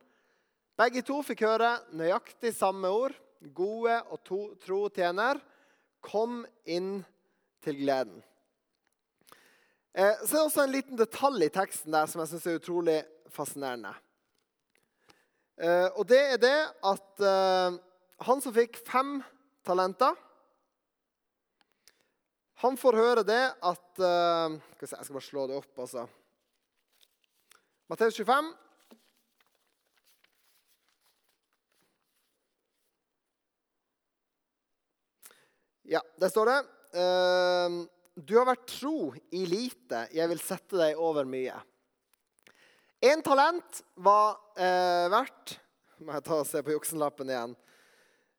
Begge 0.79 1.03
to 1.05 1.19
fikk 1.21 1.43
høre 1.45 1.75
nøyaktig 1.93 2.55
samme 2.55 2.89
ord. 2.89 3.13
Gode 3.53 3.99
og 4.13 4.21
to, 4.25 4.39
tro 4.61 4.85
tjener, 4.93 5.37
kom 6.01 6.39
inn 6.65 7.03
til 7.61 7.77
gleden. 7.83 8.21
Eh, 9.93 10.23
så 10.23 10.29
er 10.29 10.37
det 10.39 10.45
også 10.45 10.63
en 10.63 10.73
liten 10.73 10.97
detalj 10.97 11.45
i 11.45 11.51
teksten 11.53 11.93
der 11.93 12.07
som 12.09 12.23
jeg 12.23 12.31
syns 12.31 12.47
er 12.47 12.57
utrolig 12.57 12.97
fascinerende. 13.33 13.91
Eh, 15.61 15.89
og 15.93 16.07
det 16.09 16.21
er 16.31 16.41
det 16.41 16.57
at 16.93 17.25
eh, 17.27 17.77
han 18.25 18.41
som 18.41 18.55
fikk 18.55 18.79
fem 18.87 19.19
talenter 19.65 20.15
Han 22.61 22.77
får 22.77 22.97
høre 22.97 23.21
det 23.25 23.41
at 23.65 23.85
se, 23.97 24.09
Jeg 24.81 25.05
skal 25.05 25.15
bare 25.15 25.25
slå 25.25 25.45
det 25.49 25.55
opp, 25.57 25.79
altså. 25.81 26.03
Matteus 27.89 28.17
25. 28.21 28.51
Ja, 35.91 35.99
der 36.15 36.31
står 36.31 36.47
det 36.47 36.59
Du 38.15 38.33
har 38.37 38.45
vært 38.47 38.69
tro 38.71 39.11
i 39.35 39.41
lite, 39.47 40.05
jeg 40.15 40.27
vil 40.31 40.39
sette 40.39 40.79
deg 40.79 40.99
over 40.99 41.27
mye. 41.27 41.57
Én 43.01 43.23
talent 43.25 43.81
var 43.97 44.37
eh, 44.61 45.07
verdt 45.09 45.55
Må 46.05 46.13
jeg 46.13 46.25
ta 46.27 46.37
og 46.37 46.47
se 46.49 46.61
på 46.61 46.73
juksenlappen 46.75 47.29
igjen. 47.29 47.55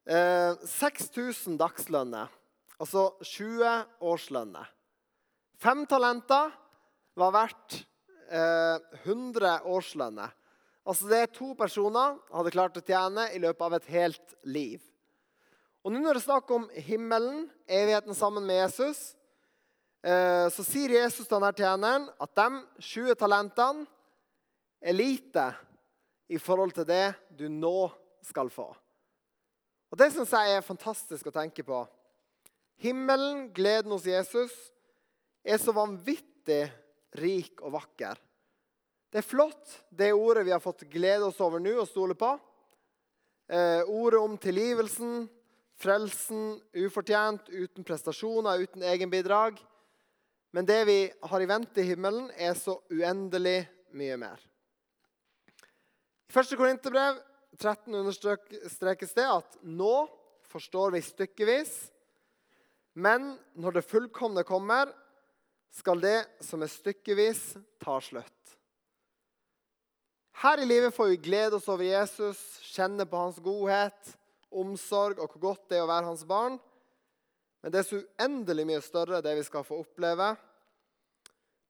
Eh, 0.06 0.54
6000 0.66 1.58
dagslønner, 1.60 2.30
altså 2.82 3.04
20 3.22 4.02
årslønner. 4.02 4.70
Fem 5.62 5.84
talenter 5.86 6.50
var 7.18 7.34
verdt 7.36 7.76
eh, 8.32 8.80
100 9.04 9.60
årslønner. 9.70 10.32
Altså 10.82 11.10
det 11.10 11.20
er 11.22 11.34
to 11.36 11.52
personer 11.58 12.16
hadde 12.32 12.54
klart 12.54 12.80
å 12.80 12.86
tjene 12.86 13.28
i 13.36 13.42
løpet 13.42 13.68
av 13.68 13.78
et 13.78 13.92
helt 13.94 14.34
liv. 14.42 14.82
Og 15.82 15.90
nå 15.90 15.98
når 15.98 16.14
det 16.14 16.22
er 16.22 16.28
snakk 16.28 16.50
om 16.54 16.68
himmelen, 16.86 17.48
evigheten 17.66 18.14
sammen 18.14 18.46
med 18.46 18.60
Jesus, 18.60 19.00
eh, 20.06 20.46
så 20.54 20.62
sier 20.66 20.94
Jesus 20.94 21.26
til 21.26 21.34
denne 21.34 21.50
tjeneren 21.58 22.06
at 22.22 22.34
de 22.38 22.62
20 22.86 23.18
talentene 23.18 23.88
er 24.82 24.94
lite 24.94 25.48
i 26.30 26.38
forhold 26.38 26.74
til 26.76 26.86
det 26.86 27.08
du 27.34 27.48
nå 27.50 27.90
skal 28.22 28.50
få. 28.50 28.70
Og 29.92 29.98
Det 29.98 30.08
syns 30.14 30.30
jeg 30.32 30.54
er 30.56 30.64
fantastisk 30.64 31.28
å 31.28 31.34
tenke 31.34 31.66
på. 31.66 31.82
Himmelen, 32.80 33.50
gleden 33.52 33.92
hos 33.92 34.06
Jesus, 34.08 34.54
er 35.44 35.58
så 35.58 35.74
vanvittig 35.74 36.64
rik 37.18 37.60
og 37.60 37.74
vakker. 37.74 38.16
Det 39.12 39.20
er 39.20 39.26
flott, 39.28 39.74
det 39.90 40.14
ordet 40.16 40.46
vi 40.46 40.54
har 40.54 40.62
fått 40.62 40.86
glede 40.88 41.26
oss 41.28 41.42
over 41.44 41.60
nå 41.60 41.74
og 41.82 41.90
stole 41.90 42.16
på. 42.16 42.30
Eh, 43.52 43.82
ordet 43.84 44.22
om 44.22 44.38
tilgivelsen, 44.40 45.26
frelsen, 45.82 46.60
ufortjent, 46.78 47.48
uten 47.50 47.84
prestasjoner, 47.84 48.62
uten 48.62 48.84
egenbidrag. 48.86 49.58
Men 50.52 50.68
det 50.68 50.80
vi 50.88 50.96
har 51.22 51.42
i 51.42 51.48
vente 51.48 51.82
i 51.82 51.88
himmelen, 51.88 52.30
er 52.36 52.54
så 52.58 52.78
uendelig 52.92 53.64
mye 53.96 54.18
mer. 54.20 54.40
I 56.32 56.38
1. 56.38 56.56
Korinterbrev 56.56 57.18
13 57.58 57.94
understrekes 57.94 59.14
det 59.16 59.28
at 59.28 59.58
nå 59.62 60.06
forstår 60.48 60.94
vi 60.94 61.02
stykkevis, 61.04 61.72
men 62.92 63.34
når 63.56 63.78
det 63.78 63.88
fullkomne 63.88 64.44
kommer, 64.44 64.92
skal 65.72 66.00
det 66.00 66.18
som 66.44 66.60
er 66.64 66.68
stykkevis, 66.68 67.54
ta 67.80 67.96
slutt. 68.04 68.56
Her 70.42 70.60
i 70.60 70.66
livet 70.68 70.92
får 70.92 71.12
vi 71.12 71.20
glede 71.28 71.56
oss 71.56 71.68
over 71.72 71.86
Jesus, 71.86 72.40
kjenne 72.72 73.06
på 73.08 73.20
hans 73.20 73.38
godhet, 73.40 74.12
omsorg 74.60 75.20
og 75.20 75.32
hvor 75.32 75.48
godt 75.50 75.68
det 75.70 75.78
er 75.78 75.86
å 75.86 75.90
være 75.90 76.08
hans 76.10 76.24
barn. 76.28 76.58
Men 77.62 77.72
det 77.72 77.80
er 77.80 77.86
så 77.88 78.00
uendelig 78.00 78.66
mye 78.68 78.82
større 78.84 79.22
det 79.24 79.36
vi 79.38 79.44
skal 79.46 79.64
få 79.66 79.80
oppleve 79.84 80.32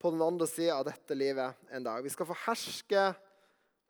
på 0.03 0.11
den 0.11 0.25
andre 0.25 0.49
sida 0.51 0.81
av 0.81 0.89
dette 0.89 1.15
livet 1.15 1.69
en 1.71 1.85
dag. 1.85 2.03
Vi 2.03 2.11
skal 2.11 2.27
få 2.27 2.39
herske 2.47 3.13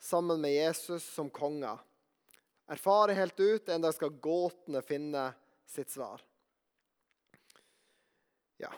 sammen 0.03 0.43
med 0.43 0.53
Jesus 0.53 1.07
som 1.15 1.31
konger. 1.31 1.79
Erfare 2.73 3.15
helt 3.17 3.39
ut. 3.41 3.69
En 3.69 3.85
dag 3.85 3.95
skal 3.95 4.13
gåtene 4.23 4.83
finne 4.85 5.31
sitt 5.69 5.91
svar. 5.93 6.21
Ja. 8.61 8.71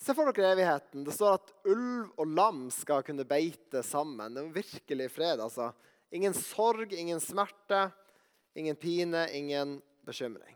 Se 0.00 0.12
for 0.12 0.28
dere 0.28 0.52
evigheten. 0.52 1.06
Det 1.06 1.14
står 1.16 1.38
at 1.38 1.52
ulv 1.72 2.10
og 2.20 2.28
lam 2.36 2.66
skal 2.74 3.04
kunne 3.06 3.24
beite 3.28 3.80
sammen. 3.86 4.34
Det 4.34 4.42
er 4.42 4.56
virkelig 4.58 5.10
fred. 5.14 5.40
altså. 5.40 5.70
Ingen 6.14 6.34
sorg, 6.36 6.92
ingen 6.92 7.22
smerte, 7.22 7.88
ingen 8.54 8.76
pine, 8.76 9.26
ingen 9.34 9.78
bekymring. 10.06 10.54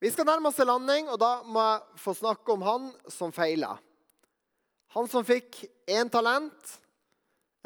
Vi 0.00 0.10
skal 0.12 0.28
nærme 0.28 0.50
oss 0.50 0.58
landing, 0.60 1.08
og 1.08 1.20
da 1.20 1.40
må 1.44 1.62
jeg 1.62 2.00
få 2.02 2.16
snakke 2.16 2.52
om 2.52 2.64
han 2.66 2.90
som 3.10 3.32
feila. 3.32 3.76
Han 4.96 5.08
som 5.08 5.24
fikk 5.26 5.64
én 5.88 6.10
talent, 6.12 6.76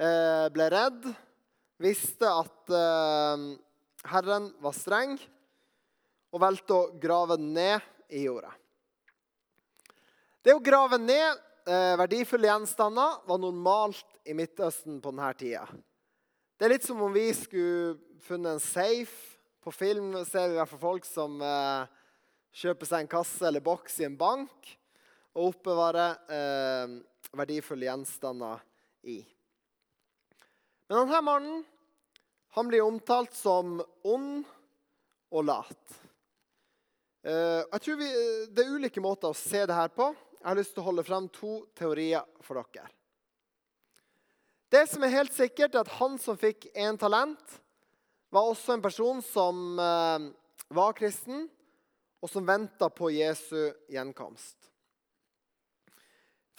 Eh, 0.00 0.46
ble 0.48 0.66
redd, 0.72 1.04
visste 1.76 2.24
at 2.24 2.72
eh, 2.72 3.42
Herren 4.08 4.46
var 4.64 4.72
streng, 4.72 5.18
og 6.32 6.40
valgte 6.40 6.72
å 6.72 6.86
grave 7.02 7.36
ned 7.36 7.84
i 8.16 8.22
jorda. 8.24 8.54
Det 10.40 10.54
å 10.56 10.62
grave 10.64 10.96
ned 11.02 11.36
eh, 11.68 11.98
verdifulle 12.00 12.48
gjenstander 12.48 13.18
var 13.28 13.42
normalt 13.42 14.16
i 14.24 14.32
Midtøsten 14.38 15.02
på 15.04 15.12
denne 15.12 15.34
tida. 15.36 15.66
Det 16.60 16.66
er 16.66 16.74
litt 16.74 16.84
som 16.84 16.98
om 17.00 17.14
vi 17.16 17.22
skulle 17.32 17.94
funnet 18.20 18.58
en 18.58 18.58
safe. 18.60 19.38
På 19.64 19.72
film 19.72 20.10
ser 20.28 20.50
vi 20.50 20.58
i 20.58 20.58
hvert 20.58 20.68
fall 20.68 20.82
folk 20.82 21.06
som 21.08 21.38
eh, 21.40 21.88
kjøper 22.52 22.90
seg 22.90 23.00
en 23.00 23.08
kasse 23.14 23.46
eller 23.48 23.64
boks 23.64 23.96
i 24.02 24.04
en 24.04 24.18
bank 24.20 24.68
og 25.32 25.54
oppbevarer 25.54 26.18
eh, 26.36 26.92
verdifulle 27.32 27.88
gjenstander 27.88 28.60
i. 29.08 29.16
Men 30.84 30.98
denne 30.98 31.22
mannen 31.24 31.64
han 32.52 32.68
blir 32.68 32.84
omtalt 32.84 33.32
som 33.40 33.78
ond 34.04 34.44
og 35.32 35.48
lat. 35.48 35.98
Eh, 37.24 37.64
jeg 37.64 37.84
tror 37.86 38.00
vi, 38.04 38.12
Det 38.52 38.66
er 38.66 38.76
ulike 38.76 39.00
måter 39.00 39.32
å 39.32 39.44
se 39.48 39.64
det 39.64 39.80
her 39.80 39.88
på. 39.96 40.12
Jeg 40.36 40.48
har 40.52 40.60
lyst 40.60 40.76
til 40.76 40.84
å 40.84 40.90
holde 40.92 41.08
frem 41.08 41.32
to 41.32 41.62
teorier 41.72 42.28
for 42.44 42.60
dere. 42.60 42.92
Det 44.70 44.84
som 44.86 45.02
er 45.02 45.16
helt 45.16 45.34
sikkert, 45.34 45.74
er 45.74 45.82
at 45.82 45.96
han 45.98 46.14
som 46.22 46.38
fikk 46.38 46.68
én 46.78 46.98
talent, 46.98 47.56
var 48.30 48.46
også 48.46 48.76
en 48.76 48.84
person 48.84 49.18
som 49.26 49.78
eh, 49.82 50.28
var 50.70 50.94
kristen, 50.94 51.48
og 52.20 52.30
som 52.30 52.46
venta 52.46 52.86
på 52.92 53.10
Jesu 53.10 53.72
gjenkomst. 53.90 54.70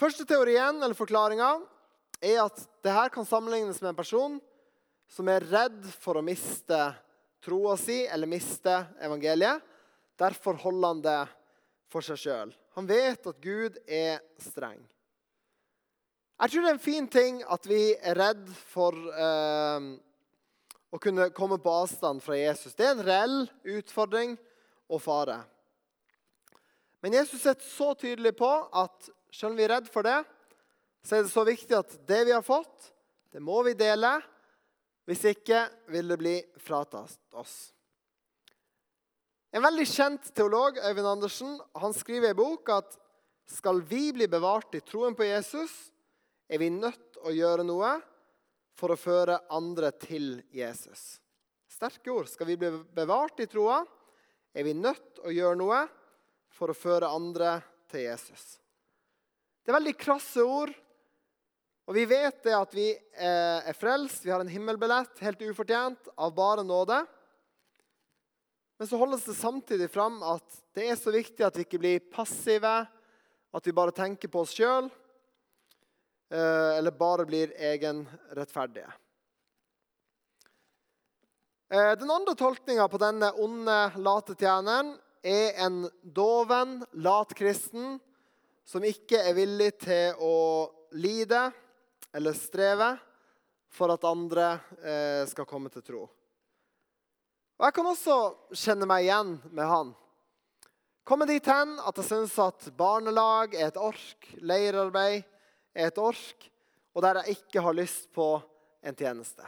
Første 0.02 0.26
teorien, 0.28 0.82
eller 0.82 0.98
forklaringa, 0.98 1.54
er 2.22 2.42
at 2.44 2.58
dette 2.84 3.10
kan 3.14 3.28
sammenlignes 3.28 3.80
med 3.82 3.94
en 3.94 4.00
person 4.02 4.40
som 5.12 5.30
er 5.32 5.46
redd 5.48 5.86
for 6.02 6.18
å 6.18 6.26
miste 6.26 6.80
troa 7.46 7.78
si 7.80 8.04
eller 8.06 8.30
miste 8.30 8.74
evangeliet. 9.02 9.62
Derfor 10.20 10.60
holder 10.62 10.88
han 10.88 11.06
det 11.06 11.20
for 11.92 12.06
seg 12.06 12.20
sjøl. 12.20 12.52
Han 12.78 12.88
vet 12.90 13.26
at 13.28 13.40
Gud 13.44 13.80
er 13.88 14.20
streng. 14.42 14.82
Jeg 16.42 16.50
tror 16.50 16.64
det 16.64 16.70
er 16.72 16.74
en 16.74 16.82
fin 16.82 17.08
ting 17.14 17.36
at 17.54 17.68
vi 17.70 17.82
er 17.94 18.18
redd 18.18 18.48
for 18.72 18.96
eh, 18.98 19.84
å 20.90 21.00
kunne 21.02 21.28
komme 21.38 21.60
på 21.62 21.74
avstand 21.84 22.24
fra 22.26 22.34
Jesus. 22.34 22.74
Det 22.74 22.88
er 22.88 22.96
en 22.96 23.04
reell 23.06 23.36
utfordring 23.78 24.34
og 24.90 25.04
fare. 25.04 25.36
Men 27.06 27.20
Jesus 27.20 27.46
er 27.46 27.62
så 27.62 27.92
tydelig 27.94 28.34
på 28.40 28.50
at 28.50 29.12
selv 29.30 29.54
om 29.54 29.62
vi 29.62 29.68
er 29.68 29.76
redd 29.76 29.92
for 29.94 30.10
det, 30.10 30.18
så 31.06 31.20
er 31.20 31.28
det 31.28 31.34
så 31.34 31.46
viktig 31.46 31.78
at 31.78 31.94
det 32.10 32.24
vi 32.26 32.34
har 32.34 32.46
fått, 32.46 32.90
det 33.30 33.42
må 33.46 33.62
vi 33.70 33.78
dele. 33.78 34.18
Hvis 35.06 35.24
ikke 35.30 35.68
vil 35.94 36.10
det 36.10 36.20
bli 36.22 36.36
fratatt 36.62 37.38
oss. 37.38 37.56
En 39.54 39.62
veldig 39.62 39.86
kjent 39.90 40.34
teolog, 40.34 40.78
Øyvind 40.82 41.14
Andersen, 41.14 41.56
han 41.78 41.94
skriver 41.94 42.34
i 42.34 42.38
bok 42.38 42.70
at 42.74 42.98
skal 43.46 43.82
vi 43.86 44.08
bli 44.16 44.26
bevart 44.32 44.74
i 44.78 44.82
troen 44.86 45.14
på 45.18 45.30
Jesus, 45.30 45.92
er 46.52 46.60
vi 46.60 46.70
nødt 46.74 47.14
til 47.16 47.30
å 47.30 47.32
gjøre 47.32 47.64
noe 47.64 47.94
for 48.76 48.92
å 48.92 49.00
føre 49.00 49.38
andre 49.54 49.94
til 50.02 50.42
Jesus. 50.52 51.22
Sterke 51.72 52.12
ord. 52.12 52.28
Skal 52.28 52.50
vi 52.50 52.58
bli 52.60 52.72
bevart 52.96 53.40
i 53.40 53.48
troa, 53.48 53.80
er 54.52 54.68
vi 54.68 54.76
nødt 54.76 55.14
til 55.16 55.30
å 55.30 55.36
gjøre 55.36 55.60
noe 55.62 55.82
for 56.52 56.72
å 56.72 56.76
føre 56.78 57.08
andre 57.08 57.56
til 57.92 58.04
Jesus. 58.10 58.58
Det 59.62 59.72
er 59.72 59.78
veldig 59.78 59.96
krasse 60.00 60.44
ord, 60.44 60.74
og 61.88 61.96
vi 61.96 62.04
vet 62.10 62.44
det 62.44 62.54
at 62.56 62.76
vi 62.76 62.90
eh, 62.92 63.70
er 63.72 63.78
frelst, 63.78 64.26
vi 64.26 64.32
har 64.34 64.44
en 64.44 64.52
himmelbillett, 64.52 65.22
helt 65.24 65.42
ufortjent, 65.48 66.12
av 66.16 66.34
bare 66.36 66.66
nåde. 66.68 67.00
Men 68.80 68.90
så 68.90 69.00
holdes 69.00 69.24
det 69.28 69.38
samtidig 69.38 69.88
fram 69.94 70.20
at 70.26 70.60
det 70.76 70.88
er 70.90 71.00
så 71.00 71.14
viktig 71.14 71.46
at 71.46 71.58
vi 71.58 71.66
ikke 71.66 71.80
blir 71.82 72.04
passive, 72.12 72.74
at 73.52 73.68
vi 73.68 73.76
bare 73.76 73.96
tenker 73.96 74.32
på 74.32 74.44
oss 74.44 74.56
sjøl, 74.58 74.90
eller 76.38 76.96
bare 76.96 77.26
blir 77.28 77.52
egenrettferdige. 77.60 78.92
Eh, 81.72 81.92
den 82.00 82.12
andre 82.12 82.36
tolkninga 82.36 82.88
på 82.88 83.00
denne 83.00 83.30
onde, 83.40 83.76
late 83.96 84.36
tjeneren 84.36 84.90
er 85.24 85.60
en 85.64 85.86
doven, 86.04 86.82
lat 87.00 87.32
kristen 87.38 87.94
som 88.68 88.84
ikke 88.84 89.22
er 89.24 89.38
villig 89.38 89.70
til 89.80 90.20
å 90.20 90.36
lide 91.00 91.46
eller 92.12 92.36
streve 92.36 92.90
for 93.72 93.96
at 93.96 94.04
andre 94.04 94.50
eh, 94.84 95.24
skal 95.32 95.48
komme 95.48 95.72
til 95.72 95.86
tro. 95.88 96.04
Og 97.56 97.68
Jeg 97.70 97.78
kan 97.80 97.88
også 97.94 98.20
kjenne 98.52 98.90
meg 98.92 99.08
igjen 99.08 99.38
med 99.56 99.72
han. 99.72 99.96
Komme 101.08 101.30
dit 101.30 101.48
hen 101.48 101.78
at 101.80 102.04
jeg 102.04 102.10
syns 102.10 102.36
at 102.44 102.68
barnelag 102.76 103.56
er 103.56 103.70
et 103.70 103.80
ork, 103.80 104.28
leirarbeid 104.44 105.24
er 105.74 105.90
et 105.90 106.02
ork, 106.02 106.48
og 106.96 107.04
der 107.06 107.22
jeg 107.22 107.38
ikke 107.38 107.64
har 107.64 107.76
lyst 107.76 108.10
på 108.14 108.34
en 108.82 108.96
tjeneste. 108.98 109.46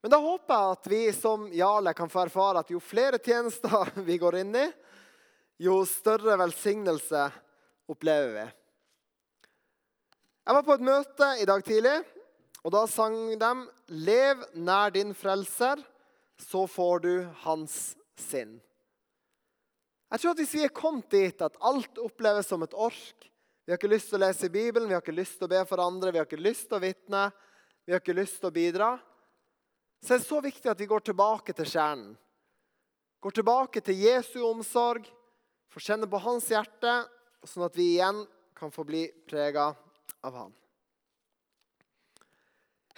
Men 0.00 0.14
da 0.14 0.20
håper 0.22 0.54
jeg 0.54 0.76
at 0.76 0.88
vi 0.88 1.00
som 1.12 1.48
Jarle 1.52 1.92
kan 1.96 2.08
få 2.08 2.22
erfare 2.24 2.62
at 2.62 2.70
jo 2.72 2.80
flere 2.80 3.20
tjenester 3.20 3.92
vi 4.08 4.16
går 4.20 4.40
inn 4.40 4.54
i, 4.56 4.66
jo 5.60 5.82
større 5.84 6.38
velsignelse 6.40 7.26
opplever 7.90 8.32
vi. 8.38 8.46
Jeg 10.48 10.56
var 10.56 10.64
på 10.66 10.74
et 10.78 10.86
møte 10.88 11.28
i 11.42 11.46
dag 11.46 11.62
tidlig, 11.66 11.98
og 12.64 12.72
da 12.72 12.86
sang 12.88 13.16
de 13.40 13.50
'Lev 13.88 14.42
nær 14.54 14.90
din 14.90 15.14
frelser, 15.14 15.80
så 16.40 16.66
får 16.66 16.98
du 17.04 17.14
hans 17.44 17.96
sinn'. 18.16 18.60
Jeg 20.10 20.20
tror 20.20 20.30
at 20.30 20.38
Hvis 20.38 20.54
vi 20.54 20.64
er 20.64 20.74
kommet 20.74 21.10
dit 21.10 21.42
at 21.42 21.56
alt 21.60 21.98
oppleves 21.98 22.46
som 22.46 22.62
et 22.62 22.74
ork 22.74 23.29
Vi 23.70 23.72
har 23.72 23.78
ikke 23.78 23.92
lyst 23.92 24.08
til 24.10 24.16
å 24.18 24.24
lese 24.24 24.48
i 24.48 24.50
Bibelen, 24.50 24.88
vi 24.90 24.96
har 24.96 25.02
ikke 25.04 25.12
lyst 25.14 25.36
til 25.38 25.46
å 25.46 25.50
be 25.52 25.60
for 25.62 25.78
andre, 25.78 26.10
vi 26.10 26.18
har 26.18 26.24
ikke 26.26 26.42
lyst 26.42 26.64
til 26.66 26.74
å 26.74 26.82
vitne, 26.82 27.20
vi 27.86 27.94
har 27.94 28.00
ikke 28.02 28.16
lyst 28.18 28.40
til 28.42 28.48
å 28.48 28.56
bidra 28.56 28.88
Så 30.00 30.08
det 30.08 30.16
er 30.16 30.24
så 30.24 30.40
viktig 30.42 30.72
at 30.72 30.82
vi 30.82 30.88
går 30.90 31.04
tilbake 31.06 31.54
til 31.54 31.70
kjernen. 31.70 32.16
Går 33.22 33.36
tilbake 33.38 33.84
til 33.86 34.02
Jesu 34.02 34.40
omsorg, 34.42 35.06
får 35.70 35.86
kjenne 35.86 36.10
på 36.10 36.18
hans 36.26 36.50
hjerte, 36.50 36.96
sånn 37.46 37.68
at 37.68 37.78
vi 37.78 37.92
igjen 37.92 38.24
kan 38.58 38.74
få 38.74 38.82
bli 38.90 39.06
prega 39.30 39.70
av 40.18 40.42
han. 40.42 40.54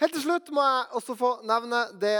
Helt 0.01 0.17
til 0.17 0.25
slutt 0.25 0.49
må 0.57 0.65
jeg 0.65 0.93
også 0.97 1.21
få 1.21 1.35
nevne 1.45 1.85
det 2.01 2.17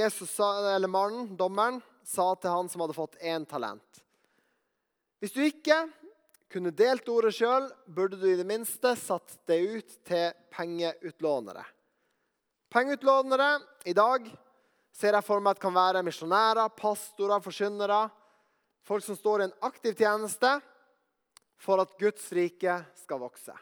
Jesus 0.00 0.38
eller 0.40 0.88
mannen, 0.88 1.34
dommeren, 1.36 1.84
sa 2.08 2.32
til 2.40 2.56
han 2.56 2.72
som 2.72 2.86
hadde 2.86 2.96
fått 2.96 3.20
én 3.20 3.44
talent. 3.44 4.06
Hvis 5.20 5.36
du 5.36 5.44
ikke 5.44 5.84
kunne 6.52 6.72
delt 6.76 7.08
ordet 7.08 7.32
sjøl, 7.36 7.70
burde 7.86 8.18
du 8.20 8.26
i 8.28 8.36
det 8.38 8.46
minste 8.48 8.94
satt 9.00 9.38
det 9.48 9.58
ut 9.60 9.94
til 10.06 10.32
pengeutlånere. 10.52 11.64
Pengeutlånere 12.72 13.56
i 13.88 13.94
dag 13.96 14.28
ser 14.92 15.16
jeg 15.16 15.26
for 15.26 15.40
meg 15.40 15.56
at 15.56 15.62
kan 15.62 15.74
være 15.74 16.04
misjonærer, 16.04 16.72
pastorer, 16.76 17.40
forkynnere. 17.44 18.04
Folk 18.84 19.04
som 19.04 19.16
står 19.16 19.42
i 19.42 19.48
en 19.48 19.58
aktiv 19.64 19.96
tjeneste 19.96 20.54
for 21.62 21.82
at 21.82 21.92
Guds 22.00 22.24
rike 22.34 22.80
skal 22.98 23.22
vokse. 23.22 23.54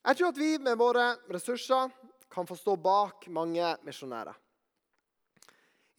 Jeg 0.00 0.16
tror 0.16 0.32
at 0.32 0.40
vi 0.40 0.54
med 0.58 0.78
våre 0.80 1.12
ressurser 1.30 1.92
kan 2.32 2.48
få 2.48 2.56
stå 2.56 2.76
bak 2.80 3.28
mange 3.28 3.74
misjonærer. 3.84 4.34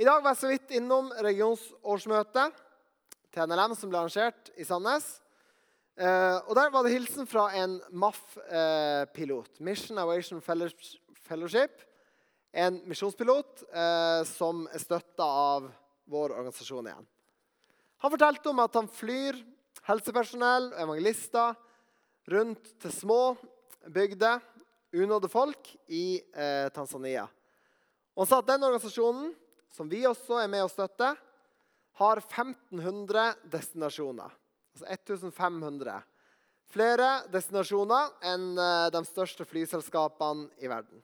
I 0.02 0.08
dag 0.08 0.24
var 0.24 0.34
jeg 0.34 0.42
så 0.42 0.50
vidt 0.50 0.72
innom 0.74 1.12
regionsårsmøtet 1.14 2.62
til 3.32 3.48
NLM 3.48 3.76
som 3.78 3.92
ble 3.92 4.02
arrangert 4.02 4.50
i 4.58 4.66
Sandnes. 4.66 5.21
Eh, 6.02 6.38
og 6.50 6.56
Der 6.58 6.72
var 6.74 6.82
det 6.84 6.96
hilsen 6.96 7.28
fra 7.30 7.52
en 7.54 7.76
MAF-pilot, 7.94 9.60
Mission 9.62 10.00
Awation 10.02 10.42
Fellowship. 10.42 11.84
En 12.54 12.80
misjonspilot 12.90 13.62
eh, 13.70 14.24
som 14.26 14.64
er 14.74 14.82
støtta 14.82 15.28
av 15.28 15.68
vår 16.10 16.34
organisasjon 16.40 16.90
igjen. 16.90 17.06
Han 18.02 18.14
fortalte 18.16 18.50
om 18.50 18.64
at 18.64 18.80
han 18.80 18.90
flyr 18.90 19.38
helsepersonell 19.86 20.72
og 20.72 20.82
evangelister 20.88 21.54
rundt 22.34 22.74
til 22.82 22.98
små 22.98 23.22
bygde 23.86 24.34
unådde 24.92 25.30
folk 25.30 25.70
i 25.86 26.18
eh, 26.18 26.68
Tanzania. 26.74 27.28
Og 28.18 28.26
han 28.26 28.34
sa 28.34 28.42
at 28.42 28.50
den 28.50 28.66
organisasjonen, 28.66 29.32
som 29.72 29.88
vi 29.90 30.02
også 30.10 30.42
er 30.42 30.50
med 30.50 30.66
å 30.66 30.74
støtte, 30.74 31.14
har 32.02 32.26
1500 32.26 33.36
destinasjoner. 33.54 34.41
Altså 34.72 34.88
1500. 34.88 36.02
Flere 36.72 37.08
destinasjoner 37.32 38.12
enn 38.32 38.52
eh, 38.56 38.90
de 38.94 39.02
største 39.08 39.46
flyselskapene 39.48 40.48
i 40.64 40.70
verden. 40.72 41.02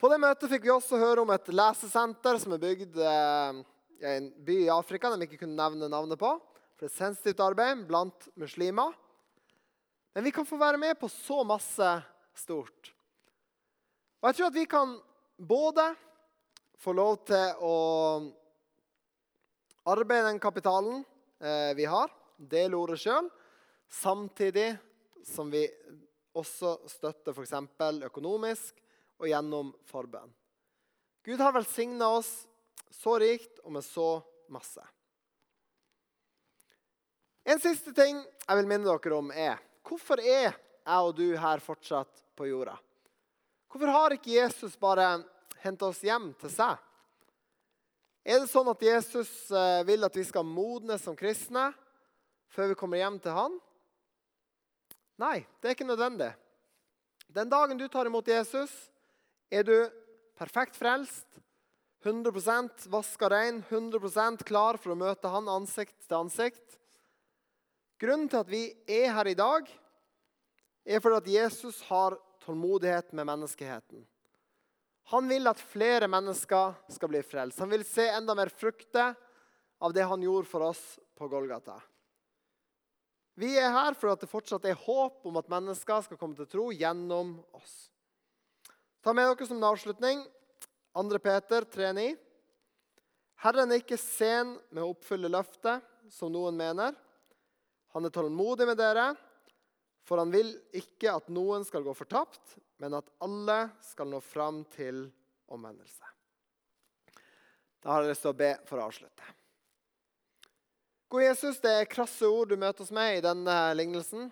På 0.00 0.08
det 0.12 0.20
møtet 0.20 0.50
fikk 0.52 0.64
vi 0.66 0.72
også 0.72 1.00
høre 1.00 1.22
om 1.24 1.32
et 1.32 1.48
lesesenter 1.52 2.38
som 2.40 2.54
er 2.56 2.62
bygd 2.62 2.96
eh, 3.00 3.60
i 4.00 4.12
en 4.16 4.30
by 4.44 4.56
i 4.64 4.72
Afrika 4.72 5.12
de 5.12 5.24
ikke 5.24 5.42
kunne 5.44 5.56
nevne 5.56 5.88
navnet 5.92 6.20
på. 6.20 6.30
For 6.76 6.84
det 6.84 6.92
er 6.92 6.98
sensitivt 6.98 7.40
arbeid 7.44 7.84
blant 7.88 8.28
muslimer. 8.36 8.92
Men 10.16 10.24
vi 10.24 10.32
kan 10.32 10.48
få 10.48 10.56
være 10.60 10.80
med 10.80 10.96
på 11.00 11.08
så 11.12 11.42
masse 11.44 11.88
stort. 12.36 12.92
Og 14.20 14.28
jeg 14.30 14.38
tror 14.38 14.48
at 14.48 14.56
vi 14.56 14.64
kan 14.68 14.96
både 15.36 15.90
få 16.80 16.92
lov 16.96 17.18
til 17.28 17.64
å 17.64 17.74
arbeide 19.92 20.30
den 20.30 20.40
kapitalen 20.40 21.04
eh, 21.40 21.72
vi 21.76 21.84
har, 21.84 22.12
del 22.36 22.74
ordet 22.76 22.98
sjøl, 23.00 23.28
samtidig 23.90 24.74
som 25.26 25.50
vi 25.50 25.64
også 26.36 26.76
støtter 26.90 27.32
f.eks. 27.32 27.54
økonomisk 28.06 28.82
og 29.18 29.28
gjennom 29.30 29.72
forbønn. 29.88 30.32
Gud 31.26 31.40
har 31.40 31.54
velsigna 31.56 32.10
oss 32.18 32.46
så 32.92 33.16
rikt 33.18 33.58
og 33.64 33.72
med 33.74 33.84
så 33.84 34.20
masse. 34.52 34.82
En 37.46 37.60
siste 37.62 37.92
ting 37.94 38.18
jeg 38.20 38.58
vil 38.58 38.68
minne 38.68 38.86
dere 38.86 39.16
om, 39.16 39.30
er 39.30 39.60
hvorfor 39.86 40.20
er 40.22 40.50
jeg 40.50 40.98
og 40.98 41.14
du 41.18 41.28
her 41.38 41.62
fortsatt 41.62 42.22
på 42.38 42.48
jorda? 42.50 42.76
Hvorfor 43.70 43.92
har 43.92 44.14
ikke 44.14 44.34
Jesus 44.34 44.76
bare 44.78 45.22
henta 45.62 45.90
oss 45.90 46.02
hjem 46.06 46.32
til 46.40 46.52
seg? 46.52 46.78
Er 48.26 48.40
det 48.42 48.50
sånn 48.50 48.66
at 48.66 48.80
Jesus 48.82 49.30
eh, 49.54 49.84
vil 49.86 50.02
at 50.02 50.16
vi 50.18 50.24
skal 50.26 50.42
modnes 50.42 51.04
som 51.06 51.14
kristne 51.14 51.68
før 52.50 52.72
vi 52.72 52.78
kommer 52.80 52.98
hjem 52.98 53.20
til 53.22 53.36
han? 53.36 53.54
Nei, 55.22 55.44
det 55.62 55.70
er 55.70 55.76
ikke 55.76 55.86
nødvendig. 55.86 56.32
Den 57.30 57.52
dagen 57.52 57.78
du 57.78 57.86
tar 57.86 58.10
imot 58.10 58.26
Jesus, 58.26 58.72
er 59.46 59.62
du 59.62 59.76
perfekt 60.34 60.74
frelst, 60.74 61.38
100 62.02 62.34
vaska 62.90 63.30
rein, 63.30 63.62
100% 63.70 64.42
klar 64.46 64.78
for 64.78 64.94
å 64.94 64.98
møte 64.98 65.30
han 65.30 65.46
ansikt 65.50 65.96
til 66.06 66.18
ansikt. 66.18 66.76
Grunnen 68.02 68.26
til 68.30 68.42
at 68.42 68.50
vi 68.50 68.64
er 68.90 69.14
her 69.14 69.30
i 69.30 69.38
dag, 69.38 69.70
er 70.86 71.02
fordi 71.02 71.22
at 71.22 71.32
Jesus 71.38 71.78
har 71.88 72.18
tålmodighet 72.42 73.14
med 73.14 73.30
menneskeheten. 73.30 74.02
Han 75.12 75.28
vil 75.30 75.46
at 75.46 75.60
flere 75.62 76.08
mennesker 76.10 76.74
skal 76.90 77.10
bli 77.12 77.22
frelst. 77.22 77.60
Han 77.62 77.70
vil 77.70 77.84
se 77.86 78.08
enda 78.10 78.34
mer 78.34 78.50
frukter 78.50 79.14
av 79.78 79.92
det 79.94 80.02
han 80.02 80.22
gjorde 80.22 80.50
for 80.50 80.64
oss 80.66 80.82
på 81.14 81.28
Golgata. 81.30 81.76
Vi 83.36 83.52
er 83.60 83.70
her 83.70 83.94
for 83.94 84.14
at 84.14 84.22
det 84.24 84.30
fortsatt 84.30 84.64
er 84.66 84.78
håp 84.86 85.26
om 85.28 85.36
at 85.38 85.50
mennesker 85.52 86.00
skal 86.06 86.18
komme 86.18 86.38
til 86.38 86.48
tro 86.50 86.70
gjennom 86.72 87.36
oss. 87.54 87.90
Ta 89.04 89.12
med 89.14 89.28
dere 89.28 89.46
som 89.46 89.60
en 89.60 89.68
avslutning 89.68 90.24
2. 90.96 91.18
Peter 91.22 91.66
3,9. 91.70 92.06
Herren 93.44 93.70
er 93.70 93.82
ikke 93.82 94.00
sen 94.00 94.56
med 94.72 94.82
å 94.82 94.94
oppfylle 94.94 95.28
løftet, 95.30 95.84
som 96.10 96.32
noen 96.32 96.56
mener. 96.56 96.96
Han 97.92 98.08
er 98.08 98.14
tålmodig 98.14 98.66
med 98.66 98.80
dere, 98.80 99.10
for 100.06 100.22
han 100.22 100.30
vil 100.30 100.52
ikke 100.76 101.10
at 101.18 101.30
noen 101.34 101.64
skal 101.66 101.82
gå 101.82 101.94
fortapt, 101.96 102.56
men 102.78 102.94
at 102.94 103.08
alle 103.24 103.58
skal 103.82 104.10
nå 104.10 104.20
fram 104.22 104.62
til 104.74 105.08
omvendelse. 105.50 106.12
Da 107.82 107.92
har 107.92 108.04
jeg 108.04 108.14
lyst 108.14 108.24
til 108.26 108.34
å 108.34 108.38
be 108.38 108.52
for 108.68 108.78
å 108.78 108.86
avslutte. 108.86 109.34
God 111.10 111.22
Jesus, 111.22 111.60
det 111.62 111.70
er 111.70 111.90
krasse 111.90 112.26
ord 112.26 112.50
du 112.50 112.58
møter 112.58 112.82
oss 112.82 112.90
med 112.94 113.18
i 113.18 113.22
denne 113.22 113.56
lignelsen. 113.78 114.26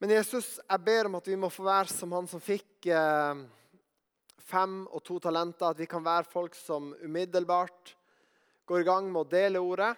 Men 0.00 0.14
Jesus, 0.14 0.56
jeg 0.62 0.84
ber 0.86 1.08
om 1.08 1.18
at 1.18 1.28
vi 1.28 1.36
må 1.36 1.50
få 1.52 1.66
være 1.66 1.92
som 1.92 2.12
han 2.16 2.28
som 2.30 2.40
fikk 2.40 2.88
eh, 2.88 3.42
fem 4.48 4.80
og 4.86 5.02
to 5.04 5.18
talenter. 5.20 5.74
At 5.74 5.82
vi 5.82 5.88
kan 5.90 6.04
være 6.06 6.30
folk 6.30 6.56
som 6.56 6.94
umiddelbart 7.02 7.92
går 8.68 8.84
i 8.84 8.88
gang 8.88 9.12
med 9.12 9.26
å 9.26 9.30
dele 9.32 9.60
ordet 9.64 9.92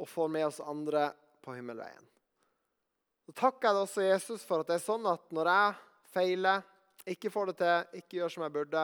og 0.00 0.08
får 0.08 0.32
med 0.32 0.48
oss 0.48 0.64
andre 0.64 1.08
på 1.44 1.56
himmelveien. 1.56 2.13
Så 3.24 3.32
takker 3.32 3.70
jeg 3.70 3.84
også, 3.86 4.04
Jesus, 4.04 4.44
for 4.44 4.60
at 4.60 4.68
det 4.68 4.76
er 4.78 4.84
sånn 4.84 5.06
at 5.08 5.24
når 5.32 5.50
jeg 5.50 5.76
feiler, 6.12 6.64
ikke 7.08 7.32
får 7.32 7.50
det 7.50 7.56
til, 7.60 8.00
ikke 8.00 8.18
gjør 8.18 8.32
som 8.32 8.44
jeg 8.44 8.54
burde, 8.54 8.82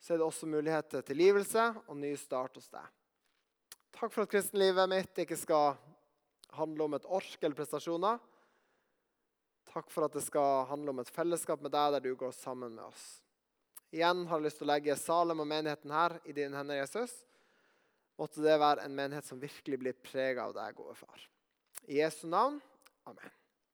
så 0.00 0.14
er 0.14 0.20
det 0.20 0.26
også 0.26 0.48
mulighet 0.48 0.88
til 0.92 1.04
tilgivelse 1.10 1.66
og 1.86 1.98
ny 2.00 2.12
start 2.20 2.56
hos 2.58 2.68
deg. 2.72 2.88
Takk 3.96 4.12
for 4.12 4.26
at 4.26 4.32
kristenlivet 4.32 4.90
mitt 4.92 5.22
ikke 5.24 5.38
skal 5.40 5.76
handle 6.56 6.88
om 6.88 6.96
et 6.96 7.06
ork 7.08 7.36
eller 7.40 7.56
prestasjoner. 7.56 8.18
Takk 9.72 9.88
for 9.92 10.06
at 10.06 10.16
det 10.16 10.24
skal 10.24 10.66
handle 10.70 10.92
om 10.92 11.00
et 11.02 11.12
fellesskap 11.12 11.64
med 11.64 11.72
deg 11.72 11.96
der 11.96 12.04
du 12.04 12.12
går 12.16 12.34
sammen 12.36 12.76
med 12.76 12.84
oss. 12.84 13.06
Igjen 13.92 14.24
har 14.28 14.40
jeg 14.40 14.48
lyst 14.48 14.60
til 14.60 14.66
å 14.66 14.72
legge 14.72 14.98
Salem 15.00 15.40
og 15.40 15.48
menigheten 15.48 15.92
her 15.94 16.18
i 16.24 16.34
dine 16.36 16.58
hender, 16.58 16.80
Jesus. 16.82 17.12
Måtte 18.20 18.40
det 18.44 18.56
være 18.60 18.84
en 18.84 18.96
menighet 18.96 19.28
som 19.28 19.40
virkelig 19.40 19.78
blir 19.80 19.96
prega 20.04 20.46
av 20.48 20.54
deg, 20.56 20.76
gode 20.76 20.96
far. 20.98 21.20
I 21.86 22.00
Jesu 22.00 22.24
navn. 22.28 22.58
Amen. 23.06 23.35